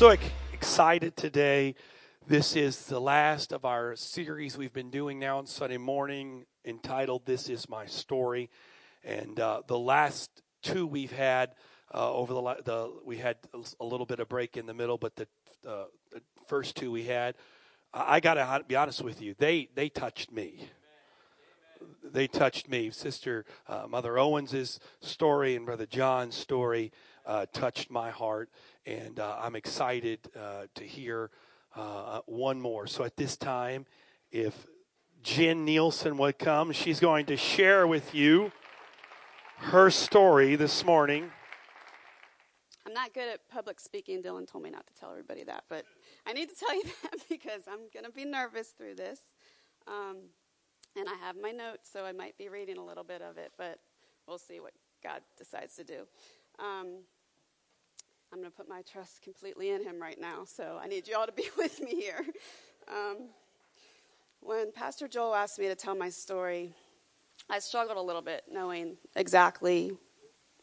[0.00, 0.16] so
[0.54, 1.74] excited today.
[2.26, 7.26] This is the last of our series we've been doing now on Sunday morning entitled
[7.26, 8.48] This Is My Story.
[9.04, 10.30] And uh, the last
[10.62, 11.50] two we've had
[11.92, 13.36] uh, over the, the, we had
[13.78, 15.28] a little bit of break in the middle, but the,
[15.68, 17.34] uh, the first two we had,
[17.92, 20.70] I got to be honest with you, they, they touched me
[22.02, 22.90] they touched me.
[22.90, 26.92] Sister uh, Mother Owens's story and Brother John's story
[27.26, 28.50] uh, touched my heart,
[28.86, 31.30] and uh, I'm excited uh, to hear
[31.74, 32.86] uh, one more.
[32.86, 33.86] So at this time,
[34.30, 34.66] if
[35.22, 38.52] Jen Nielsen would come, she's going to share with you
[39.56, 41.30] her story this morning.
[42.86, 44.22] I'm not good at public speaking.
[44.22, 45.84] Dylan told me not to tell everybody that, but
[46.26, 49.20] I need to tell you that because I'm going to be nervous through this.
[49.86, 50.16] Um,
[50.96, 53.52] and I have my notes, so I might be reading a little bit of it,
[53.56, 53.78] but
[54.26, 54.72] we'll see what
[55.04, 56.06] God decides to do.
[56.58, 57.04] Um,
[58.32, 61.16] I'm going to put my trust completely in Him right now, so I need you
[61.16, 62.24] all to be with me here.
[62.86, 63.28] Um,
[64.40, 66.72] when Pastor Joel asked me to tell my story,
[67.48, 69.96] I struggled a little bit knowing exactly,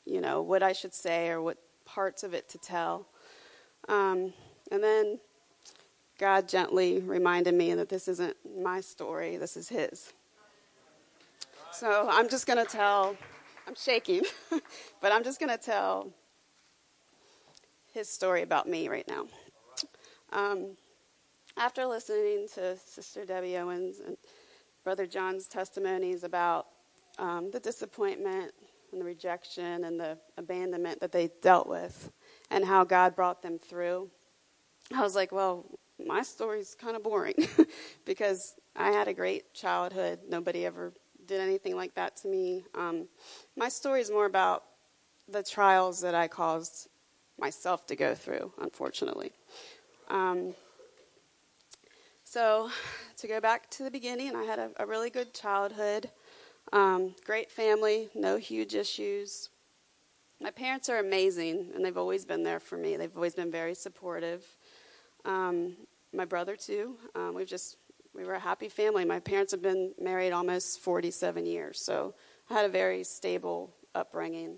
[0.06, 3.06] you know, what I should say or what parts of it to tell.
[3.90, 4.34] Um,
[4.72, 5.20] and then
[6.18, 10.14] God gently reminded me that this isn't my story, this is His.
[11.74, 13.18] So I'm just going to tell,
[13.68, 14.24] I'm shaking,
[15.02, 16.14] but I'm just going to tell
[17.98, 19.26] his story about me right now.
[20.32, 20.78] Um,
[21.58, 24.16] after listening to Sister Debbie Owens and
[24.84, 26.68] Brother John's testimonies about
[27.18, 28.52] um, the disappointment
[28.92, 32.12] and the rejection and the abandonment that they dealt with
[32.52, 34.12] and how God brought them through,
[34.96, 35.66] I was like, well,
[36.06, 37.48] my story's kind of boring
[38.06, 40.20] because I had a great childhood.
[40.30, 40.94] Nobody ever
[41.26, 42.64] did anything like that to me.
[42.76, 43.08] Um,
[43.56, 44.66] my story is more about
[45.28, 46.90] the trials that I caused
[47.40, 49.32] myself to go through, unfortunately.
[50.10, 50.54] Um,
[52.24, 52.70] so,
[53.18, 56.10] to go back to the beginning, I had a, a really good childhood,
[56.74, 59.50] um, great family, no huge issues.
[60.42, 62.98] My parents are amazing, and they've always been there for me.
[62.98, 64.46] They've always been very supportive.
[65.26, 65.78] Um,
[66.14, 66.98] my brother, too.
[67.16, 67.78] Um, we've just
[68.14, 69.06] we were a happy family.
[69.06, 72.16] My parents have been married almost 47 years, so
[72.50, 74.58] I had a very stable upbringing.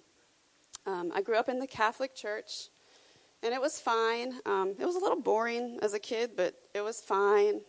[0.86, 2.70] Um, I grew up in the Catholic Church,
[3.44, 4.34] and it was fine.
[4.46, 7.62] Um, it was a little boring as a kid, but it was fine.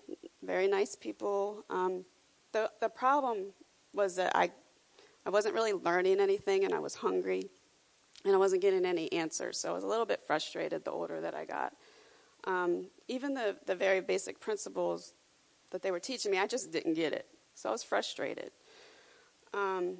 [0.43, 1.65] Very nice people.
[1.70, 2.04] Um,
[2.53, 3.53] the the problem
[3.94, 4.50] was that I
[5.26, 7.50] I wasn't really learning anything, and I was hungry,
[8.25, 9.59] and I wasn't getting any answers.
[9.59, 11.75] So I was a little bit frustrated the older that I got.
[12.44, 15.15] Um, even the the very basic principles
[15.70, 17.26] that they were teaching me, I just didn't get it.
[17.54, 18.50] So I was frustrated.
[19.53, 19.99] Um,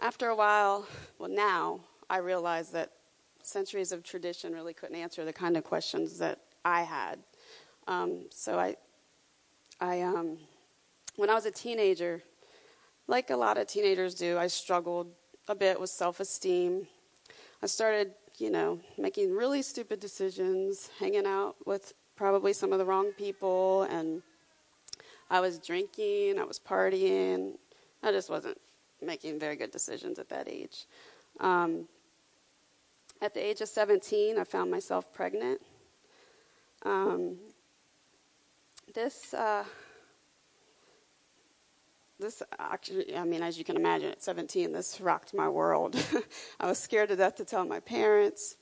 [0.00, 0.86] after a while,
[1.18, 2.92] well, now I realize that
[3.42, 7.18] centuries of tradition really couldn't answer the kind of questions that I had.
[7.86, 8.76] Um, so I,
[9.80, 10.38] I, um,
[11.16, 12.22] when I was a teenager,
[13.06, 15.10] like a lot of teenagers do, I struggled
[15.48, 16.86] a bit with self-esteem.
[17.62, 22.84] I started, you know, making really stupid decisions, hanging out with probably some of the
[22.84, 24.22] wrong people, and
[25.30, 27.54] I was drinking, I was partying.
[28.02, 28.58] I just wasn't
[29.02, 30.86] making very good decisions at that age.
[31.40, 31.86] Um,
[33.20, 35.60] at the age of 17, I found myself pregnant.
[36.84, 37.36] Um,
[38.94, 39.64] this, uh,
[42.18, 45.96] this actually, I mean, as you can imagine, at 17, this rocked my world.
[46.60, 48.56] I was scared to death to tell my parents.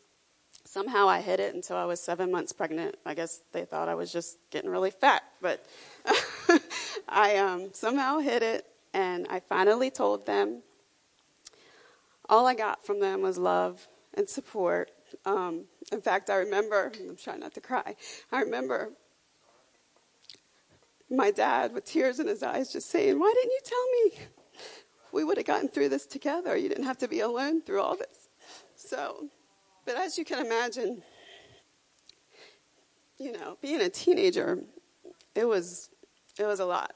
[0.64, 2.96] Somehow I hid it until I was seven months pregnant.
[3.06, 5.64] I guess they thought I was just getting really fat, but
[7.08, 10.62] I um, somehow hid it, and I finally told them.
[12.30, 14.90] All I got from them was love and support.
[15.26, 17.94] Um, in fact, I remember, I'm trying not to cry,
[18.32, 18.92] I remember
[21.08, 24.26] my dad with tears in his eyes just saying, Why didn't you tell me?
[25.12, 26.56] We would have gotten through this together.
[26.56, 28.28] You didn't have to be alone through all this.
[28.74, 29.28] So
[29.86, 31.00] but as you can imagine,
[33.18, 34.64] you know, being a teenager,
[35.34, 35.90] it was
[36.38, 36.92] it was a lot.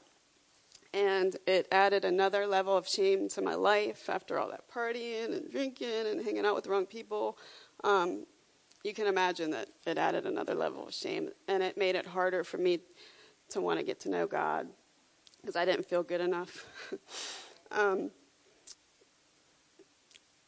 [0.93, 5.49] And it added another level of shame to my life after all that partying and
[5.49, 7.37] drinking and hanging out with the wrong people.
[7.83, 8.25] Um,
[8.83, 11.29] you can imagine that it added another level of shame.
[11.47, 12.79] And it made it harder for me
[13.49, 14.67] to want to get to know God
[15.39, 16.65] because I didn't feel good enough.
[17.71, 18.11] um,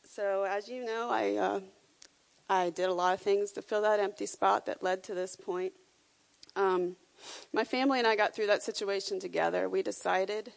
[0.04, 1.36] so, as you know, I.
[1.36, 1.60] Uh,
[2.50, 5.36] I did a lot of things to fill that empty spot that led to this
[5.36, 5.74] point.
[6.56, 6.96] Um,
[7.54, 9.70] my family and I got through that situation together.
[9.70, 10.54] We decided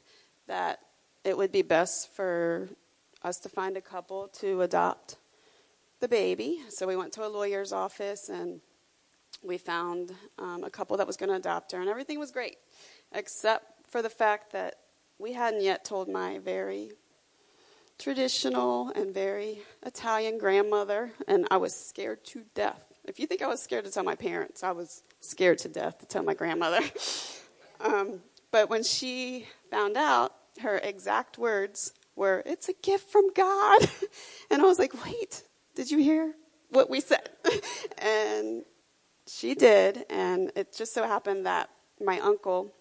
[0.47, 0.81] that
[1.25, 2.69] it would be best for
[3.23, 5.17] us to find a couple to adopt
[6.01, 6.61] the baby.
[6.69, 8.61] So we went to a lawyer's office and
[9.43, 12.57] we found um, a couple that was going to adopt her, and everything was great,
[13.13, 14.77] except for the fact that
[15.19, 16.93] we hadn't yet told my very
[17.99, 22.93] traditional and very Italian grandmother, and I was scared to death.
[23.05, 25.99] If you think I was scared to tell my parents, I was scared to death
[25.99, 26.81] to tell my grandmother.
[27.81, 28.21] um,
[28.51, 33.83] but when she found out, her exact words were, It's a gift from God.
[34.51, 35.43] and I was like, Wait,
[35.75, 36.35] did you hear
[36.71, 37.29] what we said?
[37.99, 38.65] and
[39.27, 40.05] she did.
[40.09, 41.71] And it just so happened that
[42.03, 42.73] my uncle,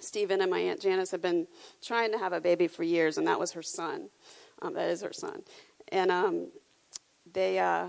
[0.00, 1.46] Stephen, and my Aunt Janice had been
[1.82, 4.10] trying to have a baby for years, and that was her son.
[4.62, 5.42] Um, that is her son.
[5.88, 6.48] And um,
[7.32, 7.88] they, uh,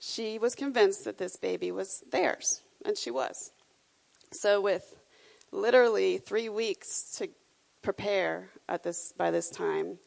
[0.00, 3.52] she was convinced that this baby was theirs, and she was.
[4.32, 4.98] So, with
[5.50, 7.28] literally three weeks to
[7.82, 9.98] prepare at this by this time,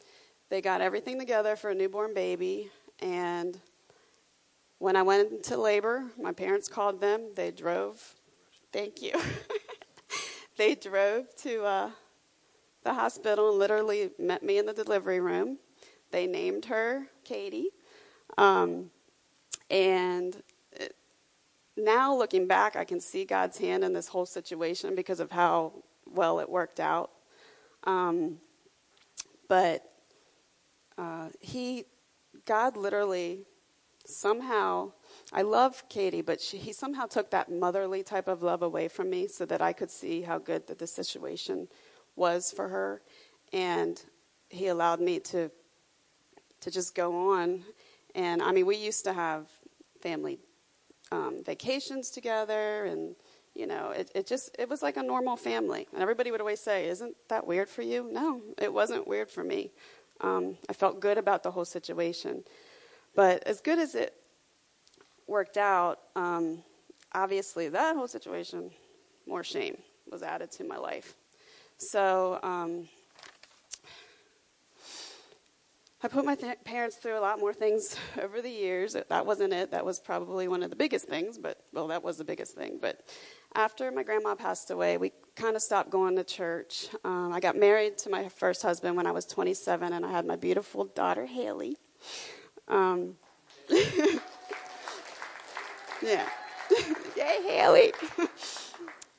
[0.49, 2.69] they got everything together for a newborn baby.
[2.99, 3.59] And
[4.79, 7.29] when I went into labor, my parents called them.
[7.35, 8.15] They drove.
[8.71, 9.13] Thank you.
[10.57, 11.89] they drove to uh,
[12.83, 15.57] the hospital and literally met me in the delivery room.
[16.11, 17.69] They named her Katie.
[18.37, 18.91] Um,
[19.69, 20.41] and
[21.77, 25.73] now looking back, I can see God's hand in this whole situation because of how
[26.05, 27.11] well it worked out.
[27.83, 28.37] Um,
[29.47, 29.83] but
[30.97, 31.85] uh, he,
[32.45, 33.45] God literally
[34.05, 34.91] somehow,
[35.33, 39.09] I love Katie, but she, he somehow took that motherly type of love away from
[39.09, 41.67] me so that I could see how good that the situation
[42.15, 43.01] was for her.
[43.51, 44.01] And
[44.49, 45.51] he allowed me to
[46.61, 47.63] to just go on.
[48.15, 49.47] And I mean, we used to have
[50.01, 50.39] family
[51.11, 53.15] um, vacations together, and
[53.53, 55.87] you know, it, it just it was like a normal family.
[55.93, 59.43] And everybody would always say, "Isn't that weird for you?" No, it wasn't weird for
[59.43, 59.71] me.
[60.21, 62.43] Um, I felt good about the whole situation.
[63.15, 64.13] But as good as it
[65.27, 66.63] worked out, um,
[67.13, 68.71] obviously that whole situation,
[69.25, 69.77] more shame
[70.11, 71.15] was added to my life.
[71.77, 72.87] So um,
[76.03, 78.95] I put my th- parents through a lot more things over the years.
[79.09, 79.71] That wasn't it.
[79.71, 82.77] That was probably one of the biggest things, but, well, that was the biggest thing.
[82.81, 83.01] But
[83.55, 86.87] after my grandma passed away, we kind of stopped going to church.
[87.03, 90.25] Um, I got married to my first husband when I was 27, and I had
[90.25, 91.77] my beautiful daughter, Haley.
[92.67, 93.15] Um,
[96.01, 96.27] yeah.
[97.15, 97.93] Yay, Haley.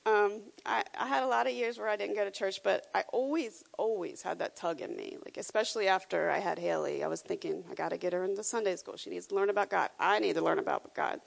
[0.06, 2.86] Um, I, I had a lot of years where I didn't go to church, but
[2.94, 5.16] I always, always had that tug in me.
[5.24, 8.44] Like, especially after I had Haley, I was thinking, I got to get her into
[8.44, 8.96] Sunday school.
[8.96, 9.90] She needs to learn about God.
[9.98, 11.20] I need to learn about God.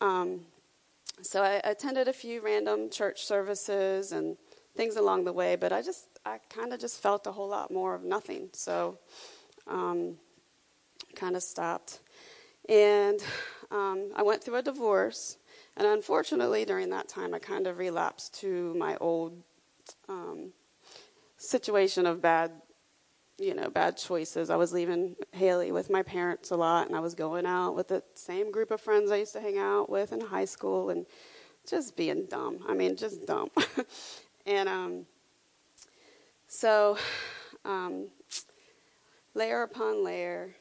[0.00, 0.42] Um,
[1.22, 4.36] so I attended a few random church services and
[4.76, 7.72] things along the way, but I just, I kind of just felt a whole lot
[7.72, 8.50] more of nothing.
[8.52, 8.98] So,
[9.66, 10.14] um,
[11.16, 11.98] kind of stopped.
[12.68, 13.20] And
[13.72, 15.36] um, I went through a divorce.
[15.78, 19.40] And unfortunately, during that time, I kind of relapsed to my old
[20.08, 20.52] um,
[21.36, 22.50] situation of bad,
[23.38, 24.50] you know, bad choices.
[24.50, 27.86] I was leaving Haley with my parents a lot, and I was going out with
[27.86, 31.06] the same group of friends I used to hang out with in high school, and
[31.64, 32.58] just being dumb.
[32.68, 33.48] I mean, just dumb.
[34.46, 35.06] and um,
[36.48, 36.98] so,
[37.64, 38.08] um,
[39.32, 40.56] layer upon layer,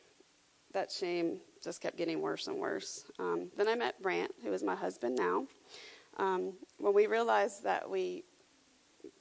[0.73, 3.05] that shame just kept getting worse and worse.
[3.19, 5.45] Um, then I met Brant, who is my husband now.
[6.17, 8.23] Um, when we realized that we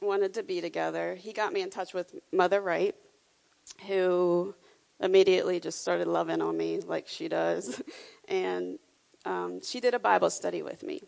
[0.01, 2.95] wanted to be together, he got me in touch with Mother Wright,
[3.87, 4.55] who
[5.01, 7.83] immediately just started loving on me like she does.
[8.29, 8.79] and
[9.25, 11.03] um, she did a Bible study with me.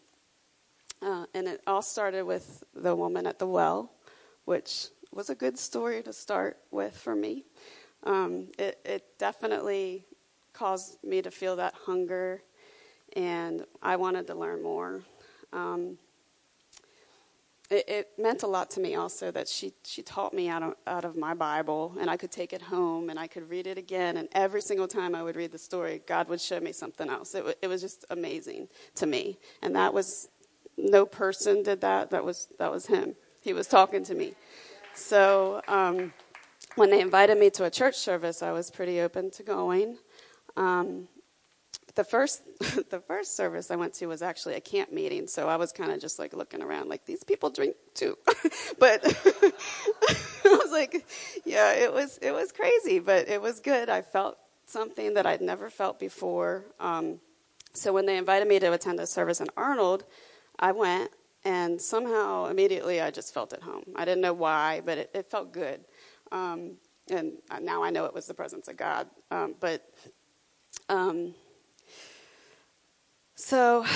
[1.00, 3.92] Uh, and it all started with the woman at the well,
[4.44, 7.44] which was a good story to start with for me.
[8.04, 10.04] Um, it, it definitely
[10.58, 12.42] caused me to feel that hunger,
[13.14, 15.02] and I wanted to learn more.
[15.52, 15.98] Um,
[17.70, 20.74] it, it, meant a lot to me also that she, she taught me out of,
[20.86, 23.76] out of my Bible, and I could take it home and I could read it
[23.76, 24.16] again.
[24.16, 27.34] And every single time I would read the story, God would show me something else.
[27.34, 29.38] It, w- it was just amazing to me.
[29.62, 30.28] And that was
[30.78, 32.10] no person did that.
[32.10, 33.14] That was that was Him.
[33.42, 34.34] He was talking to me.
[34.94, 36.14] So um,
[36.74, 39.98] when they invited me to a church service, I was pretty open to going.
[40.56, 41.08] Um,
[41.98, 42.42] the first
[42.90, 45.90] the first service I went to was actually a camp meeting, so I was kind
[45.90, 48.16] of just like looking around, like these people drink too.
[48.78, 49.52] but I
[50.44, 51.04] was like,
[51.44, 53.88] yeah, it was it was crazy, but it was good.
[53.88, 56.66] I felt something that I'd never felt before.
[56.78, 57.18] Um,
[57.72, 60.04] so when they invited me to attend a service in Arnold,
[60.58, 61.10] I went,
[61.44, 63.84] and somehow immediately I just felt at home.
[63.96, 65.80] I didn't know why, but it, it felt good.
[66.30, 66.76] Um,
[67.10, 69.08] and now I know it was the presence of God.
[69.30, 69.82] Um, but
[70.88, 71.34] um,
[73.48, 73.86] So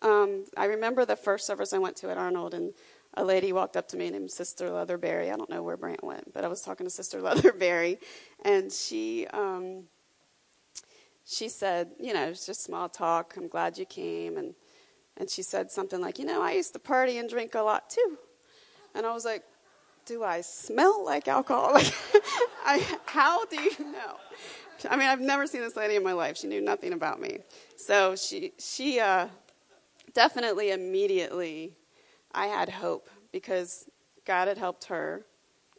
[0.00, 2.72] um, I remember the first service I went to at Arnold, and
[3.14, 5.32] a lady walked up to me named Sister Leatherberry.
[5.32, 7.98] I don't know where Brant went, but I was talking to Sister Leatherberry,
[8.44, 9.84] and she um,
[11.26, 13.34] she said, you know, it's just small talk.
[13.36, 14.54] I'm glad you came, and
[15.16, 17.90] and she said something like, you know, I used to party and drink a lot
[17.90, 18.18] too,
[18.94, 19.42] and I was like,
[20.06, 21.78] do I smell like alcohol?
[22.66, 24.16] Like, I, how do you know?
[24.90, 26.36] I mean, I've never seen this lady in my life.
[26.36, 27.38] She knew nothing about me,
[27.76, 29.28] so she she uh,
[30.14, 31.76] definitely immediately
[32.34, 33.88] I had hope because
[34.24, 35.24] God had helped her.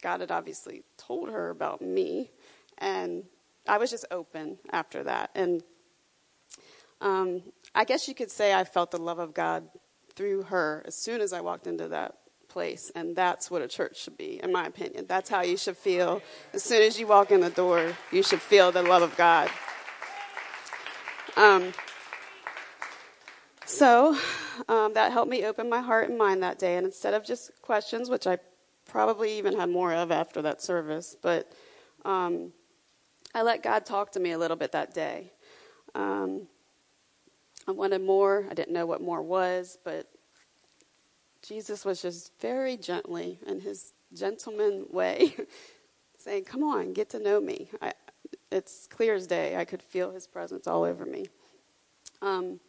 [0.01, 2.31] God had obviously told her about me,
[2.77, 3.25] and
[3.67, 5.31] I was just open after that.
[5.36, 5.63] And
[7.01, 7.43] um,
[7.75, 9.67] I guess you could say I felt the love of God
[10.15, 12.15] through her as soon as I walked into that
[12.57, 12.91] place.
[12.95, 15.05] And that's what a church should be, in my opinion.
[15.07, 16.23] That's how you should feel.
[16.53, 19.47] As soon as you walk in the door, you should feel the love of God.
[21.35, 21.71] Um,
[23.63, 24.17] so
[24.67, 26.77] um, that helped me open my heart and mind that day.
[26.77, 28.39] And instead of just questions, which I
[28.89, 31.51] probably even had more of after that service, but
[32.05, 32.53] um,
[33.35, 35.31] I let God talk to me a little bit that day.
[35.93, 36.47] Um,
[37.67, 38.47] I wanted more.
[38.49, 40.07] I didn't know what more was, but
[41.47, 45.33] Jesus was just very gently, in his gentleman way,
[46.17, 47.69] saying, Come on, get to know me.
[47.81, 47.93] I,
[48.51, 49.55] it's clear as day.
[49.55, 51.27] I could feel his presence all over me.
[52.21, 52.59] Um,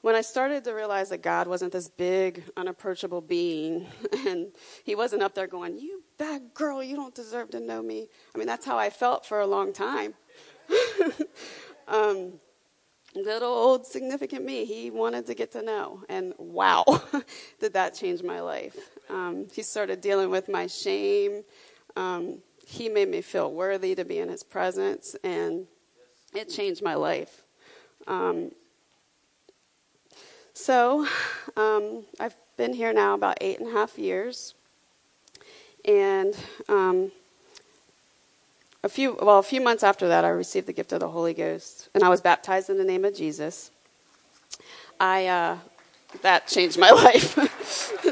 [0.00, 3.86] when I started to realize that God wasn't this big, unapproachable being,
[4.26, 4.52] and
[4.84, 8.08] He wasn't up there going, You bad girl, you don't deserve to know me.
[8.32, 10.14] I mean, that's how I felt for a long time.
[11.88, 12.34] um,
[13.14, 16.02] little old significant me, He wanted to get to know.
[16.08, 16.84] And wow,
[17.60, 18.76] did that change my life.
[19.08, 21.42] Um, he started dealing with my shame.
[21.96, 25.66] Um, he made me feel worthy to be in His presence, and
[26.34, 27.44] it changed my life.
[28.06, 28.52] Um,
[30.52, 31.06] so,
[31.56, 34.54] um, I've been here now about eight and a half years,
[35.84, 36.34] and
[36.68, 37.12] um,
[38.84, 41.34] a few well, a few months after that, I received the gift of the Holy
[41.34, 43.70] Ghost, and I was baptized in the name of Jesus.
[45.00, 45.58] I uh,
[46.22, 47.34] that changed my life.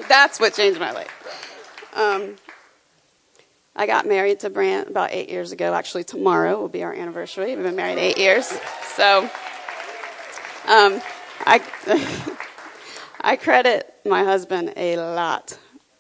[0.09, 1.13] That's what changed my life.
[1.95, 2.37] Um,
[3.75, 5.75] I got married to Brant about eight years ago.
[5.75, 7.55] Actually, tomorrow will be our anniversary.
[7.55, 8.47] We've been married eight years,
[8.95, 9.31] so.
[10.67, 11.01] Um,
[11.45, 11.63] I,
[13.21, 15.57] I credit my husband a lot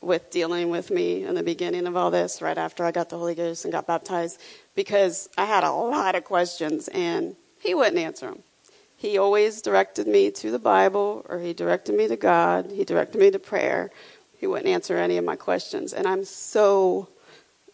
[0.06, 3.18] with dealing with me in the beginning of all this, right after I got the
[3.18, 4.40] Holy Ghost and got baptized,
[4.75, 8.42] because I had a lot of questions and he wouldn't answer them.
[8.96, 13.20] He always directed me to the Bible or he directed me to God, he directed
[13.20, 13.90] me to prayer.
[14.38, 15.92] He wouldn't answer any of my questions.
[15.92, 17.08] And I'm so,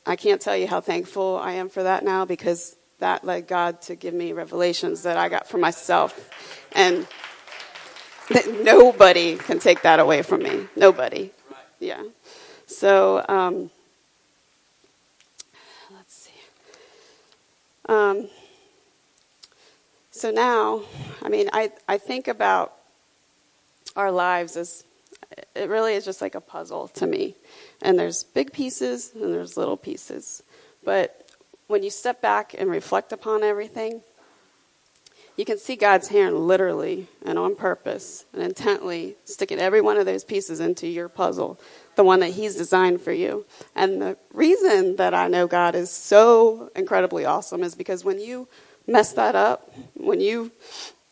[0.07, 3.83] I can't tell you how thankful I am for that now because that led God
[3.83, 6.31] to give me revelations that I got for myself.
[6.73, 7.07] And
[8.63, 10.69] nobody can take that away from me.
[10.77, 11.31] Nobody.
[11.81, 12.03] Yeah.
[12.73, 13.71] So, um,
[15.95, 16.33] let's see.
[17.87, 18.29] Um,
[20.11, 20.83] so now,
[21.23, 22.73] I mean, I, I think about
[23.95, 24.85] our lives as
[25.55, 27.37] it really is just like a puzzle to me.
[27.83, 30.43] And there's big pieces and there's little pieces.
[30.83, 31.31] But
[31.67, 34.01] when you step back and reflect upon everything,
[35.37, 40.07] you can see God's hand literally and on purpose and intently sticking every one of
[40.07, 41.59] those pieces into your puzzle,
[41.97, 43.47] the one that He's designed for you.
[43.75, 48.49] And the reason that I know God is so incredibly awesome is because when you
[48.87, 50.53] mess that up, when you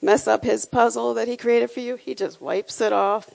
[0.02, 3.30] mess up His puzzle that He created for you, He just wipes it off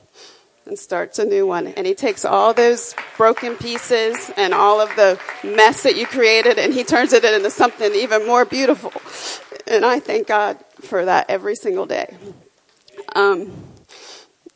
[0.67, 1.67] and starts a new one.
[1.67, 6.57] And he takes all those broken pieces and all of the mess that you created
[6.57, 8.91] and he turns it into something even more beautiful.
[9.67, 12.15] And I thank God for that every single day.
[13.15, 13.51] Um,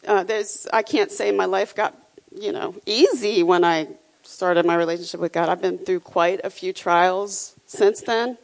[0.08, 1.96] uh, there's, I can't say my life got,
[2.34, 3.88] you know, easy when I
[4.24, 5.50] started my relationship with God.
[5.50, 8.38] I've been through quite a few trials since then,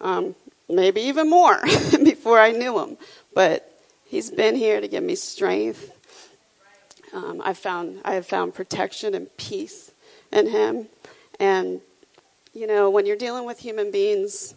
[0.00, 0.34] um,
[0.68, 1.60] maybe even more
[2.04, 2.98] before I knew Him.
[3.34, 3.64] But
[4.08, 5.92] He's been here to give me strength.
[7.12, 9.92] Um, I found I have found protection and peace
[10.32, 10.88] in Him,
[11.38, 11.82] and
[12.54, 14.54] you know, when you're dealing with human beings,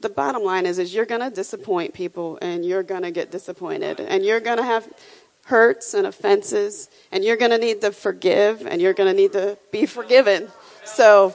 [0.00, 3.30] the bottom line is is you're going to disappoint people and you're going to get
[3.30, 4.88] disappointed and you're going to have
[5.46, 9.32] hurts and offenses and you're going to need to forgive and you're going to need
[9.32, 10.48] to be forgiven.
[10.84, 11.34] So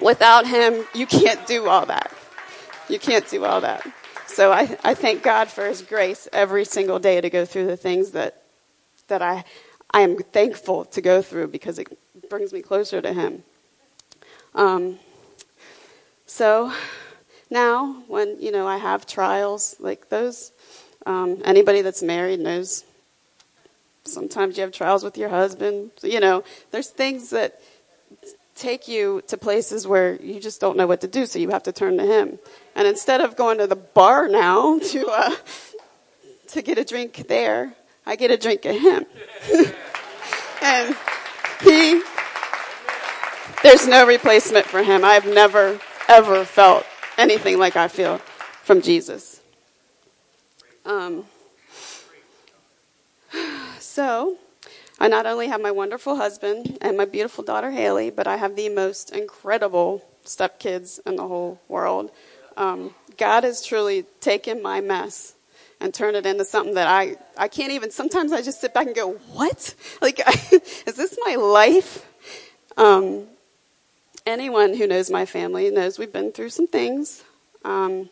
[0.00, 2.12] without him, you can't do all that.
[2.88, 3.86] You can't do all that.
[4.26, 7.76] So I, I thank God for his grace every single day to go through the
[7.76, 8.42] things that
[9.08, 9.44] that I
[9.90, 11.88] I am thankful to go through because it
[12.28, 13.44] brings me closer to him.
[14.54, 14.98] Um,
[16.26, 16.72] so
[17.50, 20.52] now when you know i have trials like those
[21.06, 22.84] Um, anybody that's married knows
[24.04, 25.92] sometimes you have trials with your husband.
[26.02, 27.60] You know, there's things that
[28.56, 31.62] take you to places where you just don't know what to do, so you have
[31.64, 32.38] to turn to Him.
[32.74, 35.34] And instead of going to the bar now to uh,
[36.48, 37.74] to get a drink there,
[38.04, 39.06] I get a drink at Him.
[40.62, 40.96] and
[41.62, 42.02] He,
[43.62, 45.04] there's no replacement for Him.
[45.04, 46.84] I've never ever felt
[47.18, 48.18] anything like I feel
[48.62, 49.40] from Jesus.
[50.84, 51.24] Um,
[53.78, 54.38] so,
[54.98, 58.56] I not only have my wonderful husband and my beautiful daughter Haley, but I have
[58.56, 62.10] the most incredible stepkids in the whole world.
[62.56, 65.34] Um, God has truly taken my mess
[65.80, 68.86] and turned it into something that I, I can't even, sometimes I just sit back
[68.86, 69.74] and go, what?
[70.00, 70.20] Like,
[70.52, 72.06] is this my life?
[72.76, 73.26] Um,
[74.26, 77.22] anyone who knows my family knows we've been through some things.
[77.64, 78.10] Um,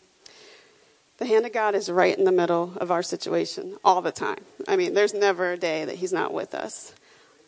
[1.18, 4.44] the hand of God is right in the middle of our situation all the time.
[4.66, 6.94] I mean, there's never a day that He's not with us.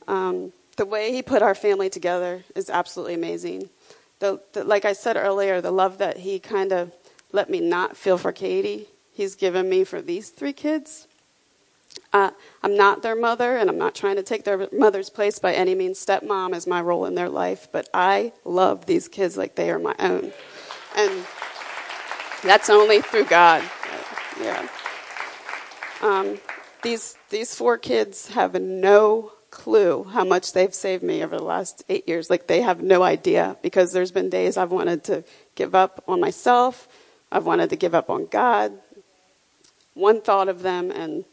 [0.07, 3.69] Um, the way He put our family together is absolutely amazing.
[4.19, 6.93] The, the, like I said earlier, the love that He kind of
[7.33, 11.09] let me not feel for Katie, He's given me for these three kids.
[12.17, 12.31] Uh,
[12.63, 15.75] I'm not their mother, and I'm not trying to take their mother's place by any
[15.75, 16.03] means.
[16.03, 19.79] Stepmom is my role in their life, but I love these kids like they are
[19.79, 20.33] my own.
[20.97, 21.27] And
[22.43, 23.63] that's only through God.
[24.41, 24.67] Yeah.
[26.01, 26.39] Um,
[26.83, 31.85] these these four kids have no clue how much they've saved me over the last
[31.91, 32.31] eight years.
[32.31, 35.23] Like they have no idea because there's been days I've wanted to
[35.55, 36.89] give up on myself.
[37.31, 38.73] I've wanted to give up on God.
[39.93, 41.27] One thought of them, and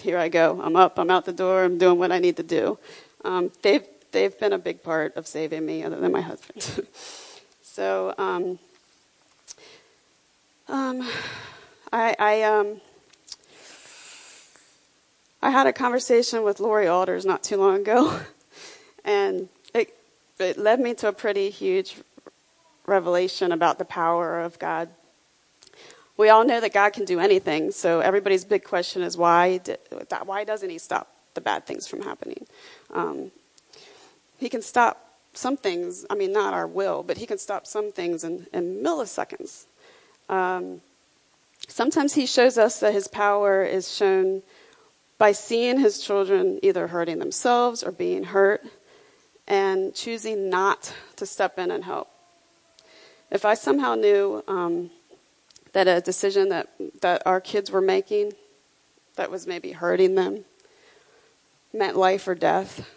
[0.00, 0.60] here I go.
[0.62, 0.98] I'm up.
[0.98, 1.64] I'm out the door.
[1.64, 2.78] I'm doing what I need to do.
[3.24, 6.86] Um, they've they've been a big part of saving me, other than my husband.
[7.62, 8.14] so.
[8.18, 8.58] Um,
[10.66, 11.06] um,
[11.92, 12.80] I, I, um,
[15.42, 18.20] I had a conversation with Lori Alders not too long ago,
[19.04, 19.94] and it,
[20.38, 21.96] it led me to a pretty huge
[22.86, 24.88] revelation about the power of God.
[26.16, 29.60] We all know that God can do anything, so everybody's big question is why,
[30.24, 32.46] why doesn't He stop the bad things from happening?
[32.92, 33.32] Um,
[34.38, 35.00] he can stop
[35.32, 38.82] some things, I mean, not our will, but He can stop some things in, in
[38.82, 39.64] milliseconds.
[40.28, 40.80] Um,
[41.68, 44.42] sometimes he shows us that his power is shown
[45.18, 48.64] by seeing his children either hurting themselves or being hurt
[49.46, 52.08] and choosing not to step in and help.
[53.30, 54.90] If I somehow knew um,
[55.74, 56.70] that a decision that,
[57.02, 58.32] that our kids were making
[59.16, 60.44] that was maybe hurting them
[61.72, 62.88] meant life or death,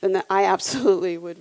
[0.00, 1.38] then that I absolutely would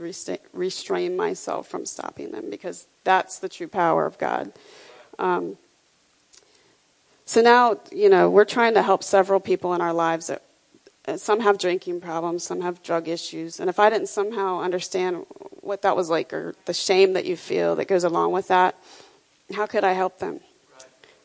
[0.53, 4.53] restrain myself from stopping them because that's the true power of God.
[5.19, 5.57] Um,
[7.25, 10.27] so now, you know, we're trying to help several people in our lives.
[10.27, 10.43] That,
[11.07, 13.59] uh, some have drinking problems, some have drug issues.
[13.59, 15.25] And if I didn't somehow understand
[15.61, 18.75] what that was like or the shame that you feel that goes along with that,
[19.53, 20.41] how could I help them?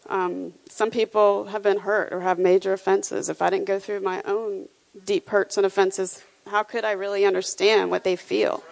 [0.08, 3.28] Um, some people have been hurt or have major offenses.
[3.28, 4.68] If I didn't go through my own
[5.04, 8.62] deep hurts and offenses, how could I really understand what they feel?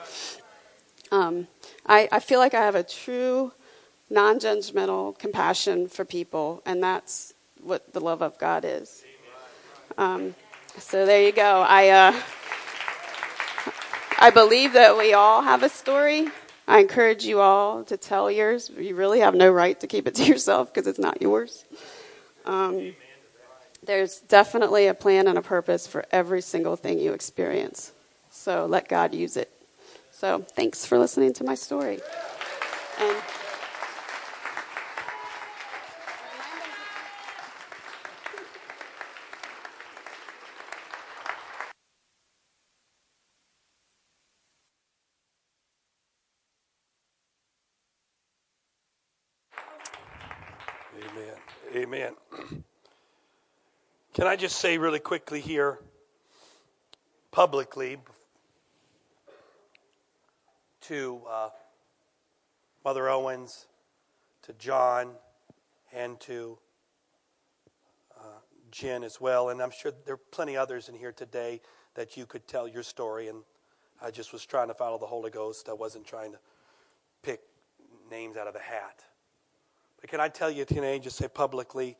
[1.10, 1.48] Um,
[1.86, 3.52] I, I feel like I have a true
[4.10, 9.02] non judgmental compassion for people, and that's what the love of God is.
[9.98, 10.34] Um,
[10.78, 11.64] so there you go.
[11.66, 12.20] I, uh,
[14.18, 16.28] I believe that we all have a story.
[16.66, 18.70] I encourage you all to tell yours.
[18.76, 21.64] You really have no right to keep it to yourself because it's not yours.
[22.44, 22.94] Um,
[23.84, 27.92] there's definitely a plan and a purpose for every single thing you experience.
[28.30, 29.50] So let God use it.
[30.10, 32.00] So thanks for listening to my story.
[33.00, 33.16] And
[51.74, 52.12] Amen.
[54.14, 55.80] Can I just say really quickly here,
[57.32, 57.98] publicly,
[60.82, 61.48] to uh,
[62.84, 63.66] Mother Owens,
[64.42, 65.10] to John,
[65.92, 66.56] and to
[68.16, 68.38] uh,
[68.70, 69.48] Jen as well.
[69.48, 71.60] And I'm sure there are plenty others in here today
[71.96, 73.26] that you could tell your story.
[73.26, 73.38] And
[74.00, 75.68] I just was trying to follow the Holy Ghost.
[75.68, 76.38] I wasn't trying to
[77.24, 77.40] pick
[78.12, 79.02] names out of the hat.
[80.00, 81.96] But can I tell you today, just say publicly,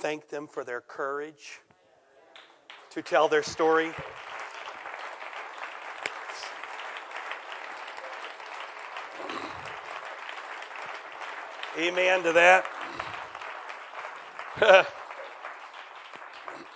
[0.00, 1.60] thank them for their courage
[2.90, 3.90] to tell their story.
[11.76, 12.64] Amen to that.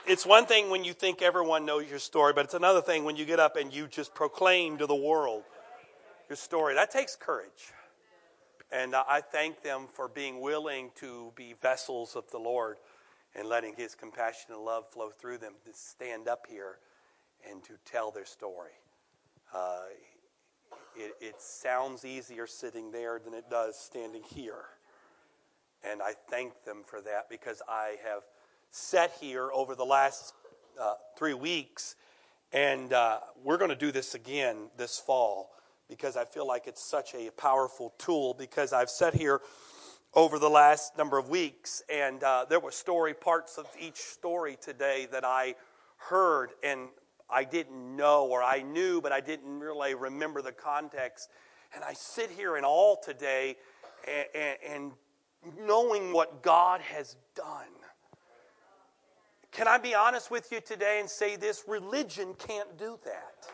[0.07, 3.17] it's one thing when you think everyone knows your story, but it's another thing when
[3.17, 5.45] you get up and you just proclaim to the world
[6.29, 6.75] your story.
[6.75, 7.73] That takes courage.
[8.73, 12.79] And uh, I thank them for being willing to be vessels of the Lord
[13.35, 16.79] and letting His compassion and love flow through them to stand up here
[17.51, 18.73] and to tell their story.
[19.55, 19.81] Uh,
[20.97, 24.65] it, it sounds easier sitting there than it does standing here.
[25.85, 28.23] And I thank them for that because I have
[28.71, 30.35] sat here over the last
[30.81, 31.97] uh, three weeks,
[32.53, 35.51] and uh, we're going to do this again this fall
[35.89, 38.35] because I feel like it's such a powerful tool.
[38.39, 39.41] Because I've sat here
[40.15, 44.59] over the last number of weeks, and uh, there were story parts of each story
[44.61, 45.55] today that I
[45.97, 46.89] heard, and
[47.31, 51.31] I didn't know, or I knew, but I didn't really remember the context.
[51.75, 53.57] And I sit here in all today
[54.07, 54.93] and, and, and
[55.67, 57.69] knowing what God has done.
[59.51, 61.65] Can I be honest with you today and say this?
[61.67, 63.47] Religion can't do that.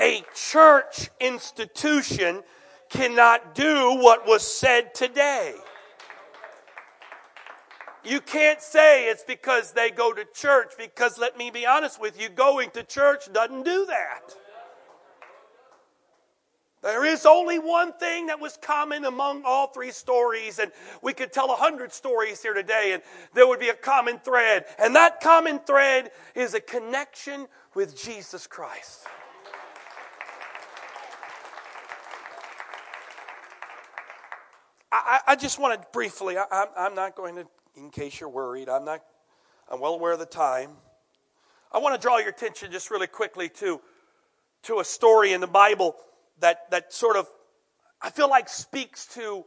[0.00, 2.42] A church institution
[2.90, 5.54] cannot do what was said today.
[8.04, 12.20] You can't say it's because they go to church, because let me be honest with
[12.20, 14.36] you, going to church doesn't do that.
[16.82, 20.70] There is only one thing that was common among all three stories, and
[21.00, 24.66] we could tell a hundred stories here today, and there would be a common thread.
[24.78, 29.06] And that common thread is a connection with Jesus Christ.
[34.94, 38.68] I, I just want to briefly, I, I'm not going to, in case you're worried,
[38.68, 39.00] I'm not,
[39.68, 40.70] I'm well aware of the time.
[41.72, 43.80] I want to draw your attention just really quickly to,
[44.64, 45.96] to a story in the Bible
[46.38, 47.26] that, that sort of,
[48.00, 49.44] I feel like speaks to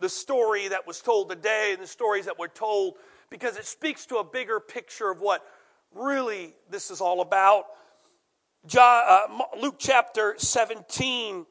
[0.00, 2.96] the story that was told today and the stories that were told
[3.30, 5.42] because it speaks to a bigger picture of what
[5.94, 7.64] really this is all about.
[8.66, 11.46] John, uh, Luke chapter 17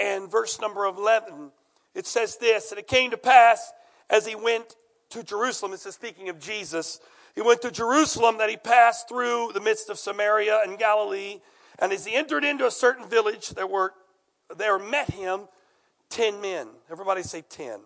[0.00, 1.52] and verse number 11,
[1.96, 3.72] it says this, and it came to pass
[4.08, 4.76] as he went
[5.10, 7.00] to Jerusalem, this is speaking of Jesus,
[7.34, 11.40] he went to Jerusalem that he passed through the midst of Samaria and Galilee.
[11.78, 13.92] And as he entered into a certain village, there were
[14.56, 15.42] there met him
[16.08, 16.68] ten men.
[16.90, 17.80] Everybody say ten.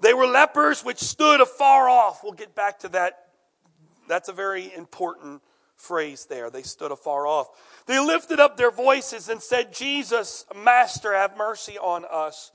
[0.00, 2.22] They were lepers which stood afar off.
[2.22, 3.26] We'll get back to that.
[4.08, 5.42] That's a very important
[5.76, 6.50] phrase there.
[6.50, 7.48] They stood afar off.
[7.86, 12.50] They lifted up their voices and said, Jesus, Master, have mercy on us.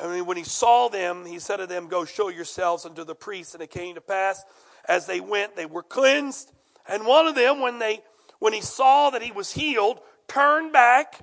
[0.00, 3.54] And when he saw them, he said to them, Go show yourselves unto the priests.
[3.54, 4.42] And it came to pass,
[4.88, 6.50] as they went, they were cleansed.
[6.88, 8.00] And one of them, when they
[8.38, 11.22] when he saw that he was healed, turned back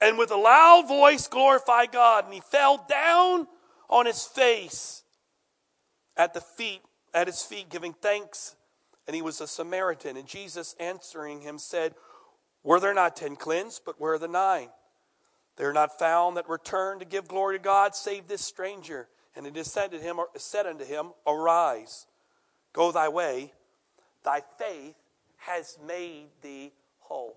[0.00, 2.24] and with a loud voice glorified God.
[2.26, 3.46] And he fell down
[3.88, 5.02] on his face
[6.16, 6.82] at the feet,
[7.14, 8.54] at his feet, giving thanks.
[9.06, 10.16] And he was a Samaritan.
[10.16, 11.94] And Jesus answering him said,
[12.62, 14.68] Were there not ten cleansed, but where are the nine?
[15.56, 19.08] They are not found that return to give glory to God, save this stranger.
[19.36, 22.06] And it is said, to him, said unto him, Arise,
[22.72, 23.52] go thy way,
[24.24, 24.96] thy faith
[25.38, 27.36] has made thee whole.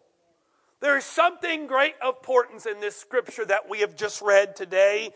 [0.79, 5.09] There is something great of importance in this scripture that we have just read today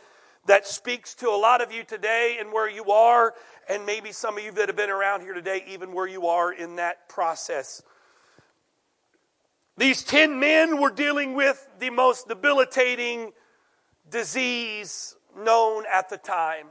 [0.47, 3.35] that speaks to a lot of you today and where you are,
[3.69, 6.51] and maybe some of you that have been around here today, even where you are
[6.51, 7.83] in that process.
[9.77, 13.31] These 10 men were dealing with the most debilitating
[14.09, 16.67] disease known at the time.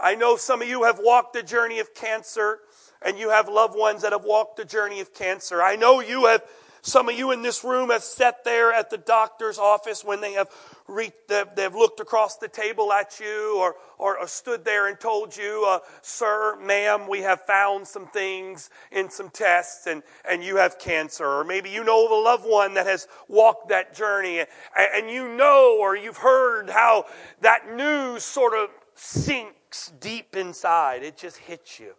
[0.00, 2.60] I know some of you have walked the journey of cancer
[3.02, 5.60] and you have loved ones that have walked the journey of cancer.
[5.62, 6.42] I know you have,
[6.88, 10.32] some of you in this room have sat there at the doctor's office when they
[10.32, 10.48] have,
[10.86, 15.36] re- they've looked across the table at you or, or, or stood there and told
[15.36, 20.56] you, uh, sir, ma'am, we have found some things in some tests and, and you
[20.56, 21.26] have cancer.
[21.26, 24.48] Or maybe you know of a loved one that has walked that journey and,
[24.94, 27.04] and you know or you've heard how
[27.42, 31.02] that news sort of sinks deep inside.
[31.02, 31.94] It just hits you.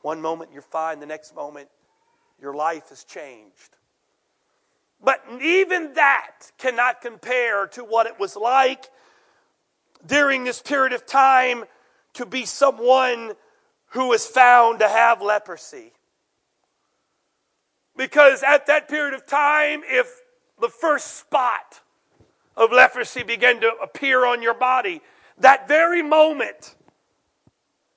[0.00, 1.68] One moment you're fine, the next moment
[2.40, 3.76] your life has changed.
[5.02, 8.88] But even that cannot compare to what it was like
[10.06, 11.64] during this period of time
[12.14, 13.32] to be someone
[13.90, 15.92] who was found to have leprosy.
[17.96, 20.22] Because at that period of time, if
[20.60, 21.80] the first spot
[22.56, 25.02] of leprosy began to appear on your body,
[25.38, 26.76] that very moment,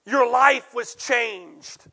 [0.06, 1.86] your life was changed.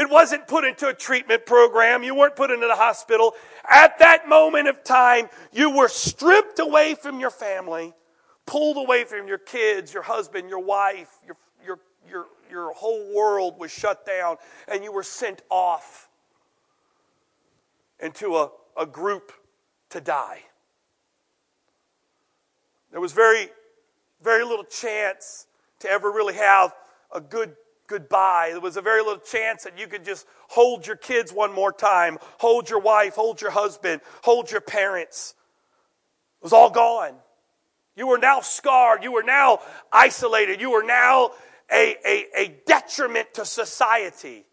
[0.00, 2.02] It wasn't put into a treatment program.
[2.02, 3.34] You weren't put into the hospital.
[3.70, 7.92] At that moment of time, you were stripped away from your family,
[8.46, 13.60] pulled away from your kids, your husband, your wife, your, your, your, your whole world
[13.60, 16.08] was shut down, and you were sent off
[18.00, 19.32] into a, a group
[19.90, 20.40] to die.
[22.90, 23.50] There was very,
[24.22, 25.46] very little chance
[25.80, 26.74] to ever really have
[27.14, 27.54] a good
[27.90, 28.50] goodbye.
[28.52, 31.72] There was a very little chance that you could just hold your kids one more
[31.72, 35.34] time, hold your wife, hold your husband, hold your parents.
[36.40, 37.14] It was all gone.
[37.96, 39.02] You were now scarred.
[39.02, 39.58] You were now
[39.92, 40.60] isolated.
[40.60, 41.32] You were now
[41.70, 44.46] a, a, a detriment to society.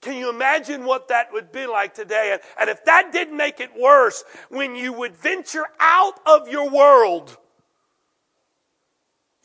[0.00, 2.30] Can you imagine what that would be like today?
[2.32, 6.70] And, and if that didn't make it worse, when you would venture out of your
[6.70, 7.36] world,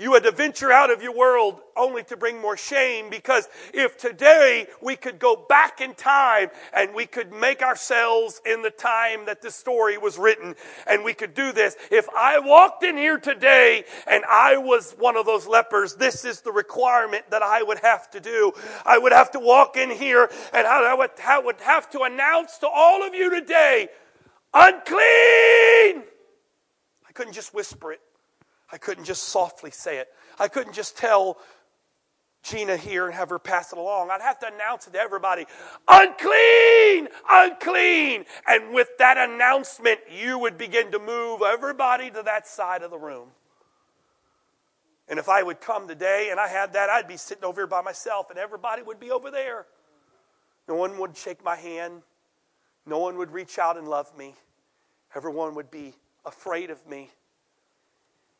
[0.01, 3.99] you had to venture out of your world only to bring more shame because if
[3.99, 9.25] today we could go back in time and we could make ourselves in the time
[9.27, 10.55] that this story was written
[10.87, 11.75] and we could do this.
[11.91, 16.41] If I walked in here today and I was one of those lepers, this is
[16.41, 18.53] the requirement that I would have to do.
[18.83, 21.11] I would have to walk in here and I would,
[21.61, 23.89] have to announce to all of you today,
[24.51, 26.03] unclean!
[27.07, 28.01] I couldn't just whisper it.
[28.71, 30.09] I couldn't just softly say it.
[30.39, 31.37] I couldn't just tell
[32.43, 34.09] Gina here and have her pass it along.
[34.09, 35.45] I'd have to announce it to everybody
[35.87, 38.25] unclean, unclean.
[38.47, 42.97] And with that announcement, you would begin to move everybody to that side of the
[42.97, 43.29] room.
[45.07, 47.67] And if I would come today and I had that, I'd be sitting over here
[47.67, 49.65] by myself and everybody would be over there.
[50.67, 52.01] No one would shake my hand.
[52.85, 54.35] No one would reach out and love me.
[55.13, 55.93] Everyone would be
[56.25, 57.09] afraid of me.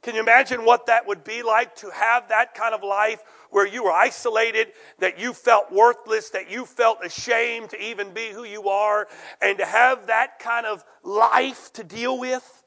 [0.02, 3.68] Can you imagine what that would be like to have that kind of life where
[3.68, 8.44] you were isolated, that you felt worthless, that you felt ashamed to even be who
[8.44, 9.08] you are,
[9.42, 12.64] and to have that kind of life to deal with?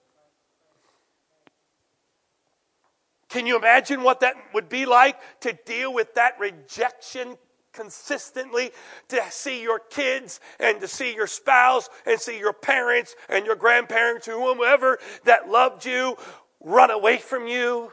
[3.28, 7.36] Can you imagine what that would be like to deal with that rejection
[7.72, 8.70] consistently
[9.08, 13.56] to see your kids and to see your spouse and see your parents and your
[13.56, 16.16] grandparents or whomever that loved you
[16.64, 17.92] run away from you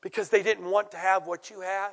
[0.00, 1.90] because they didn't want to have what you had.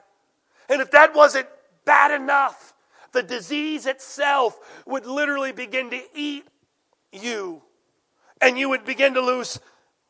[0.70, 1.48] And if that wasn't
[1.86, 2.74] bad enough,
[3.12, 6.46] the disease itself would literally begin to eat
[7.12, 7.64] you.
[8.40, 9.60] And you would begin to lose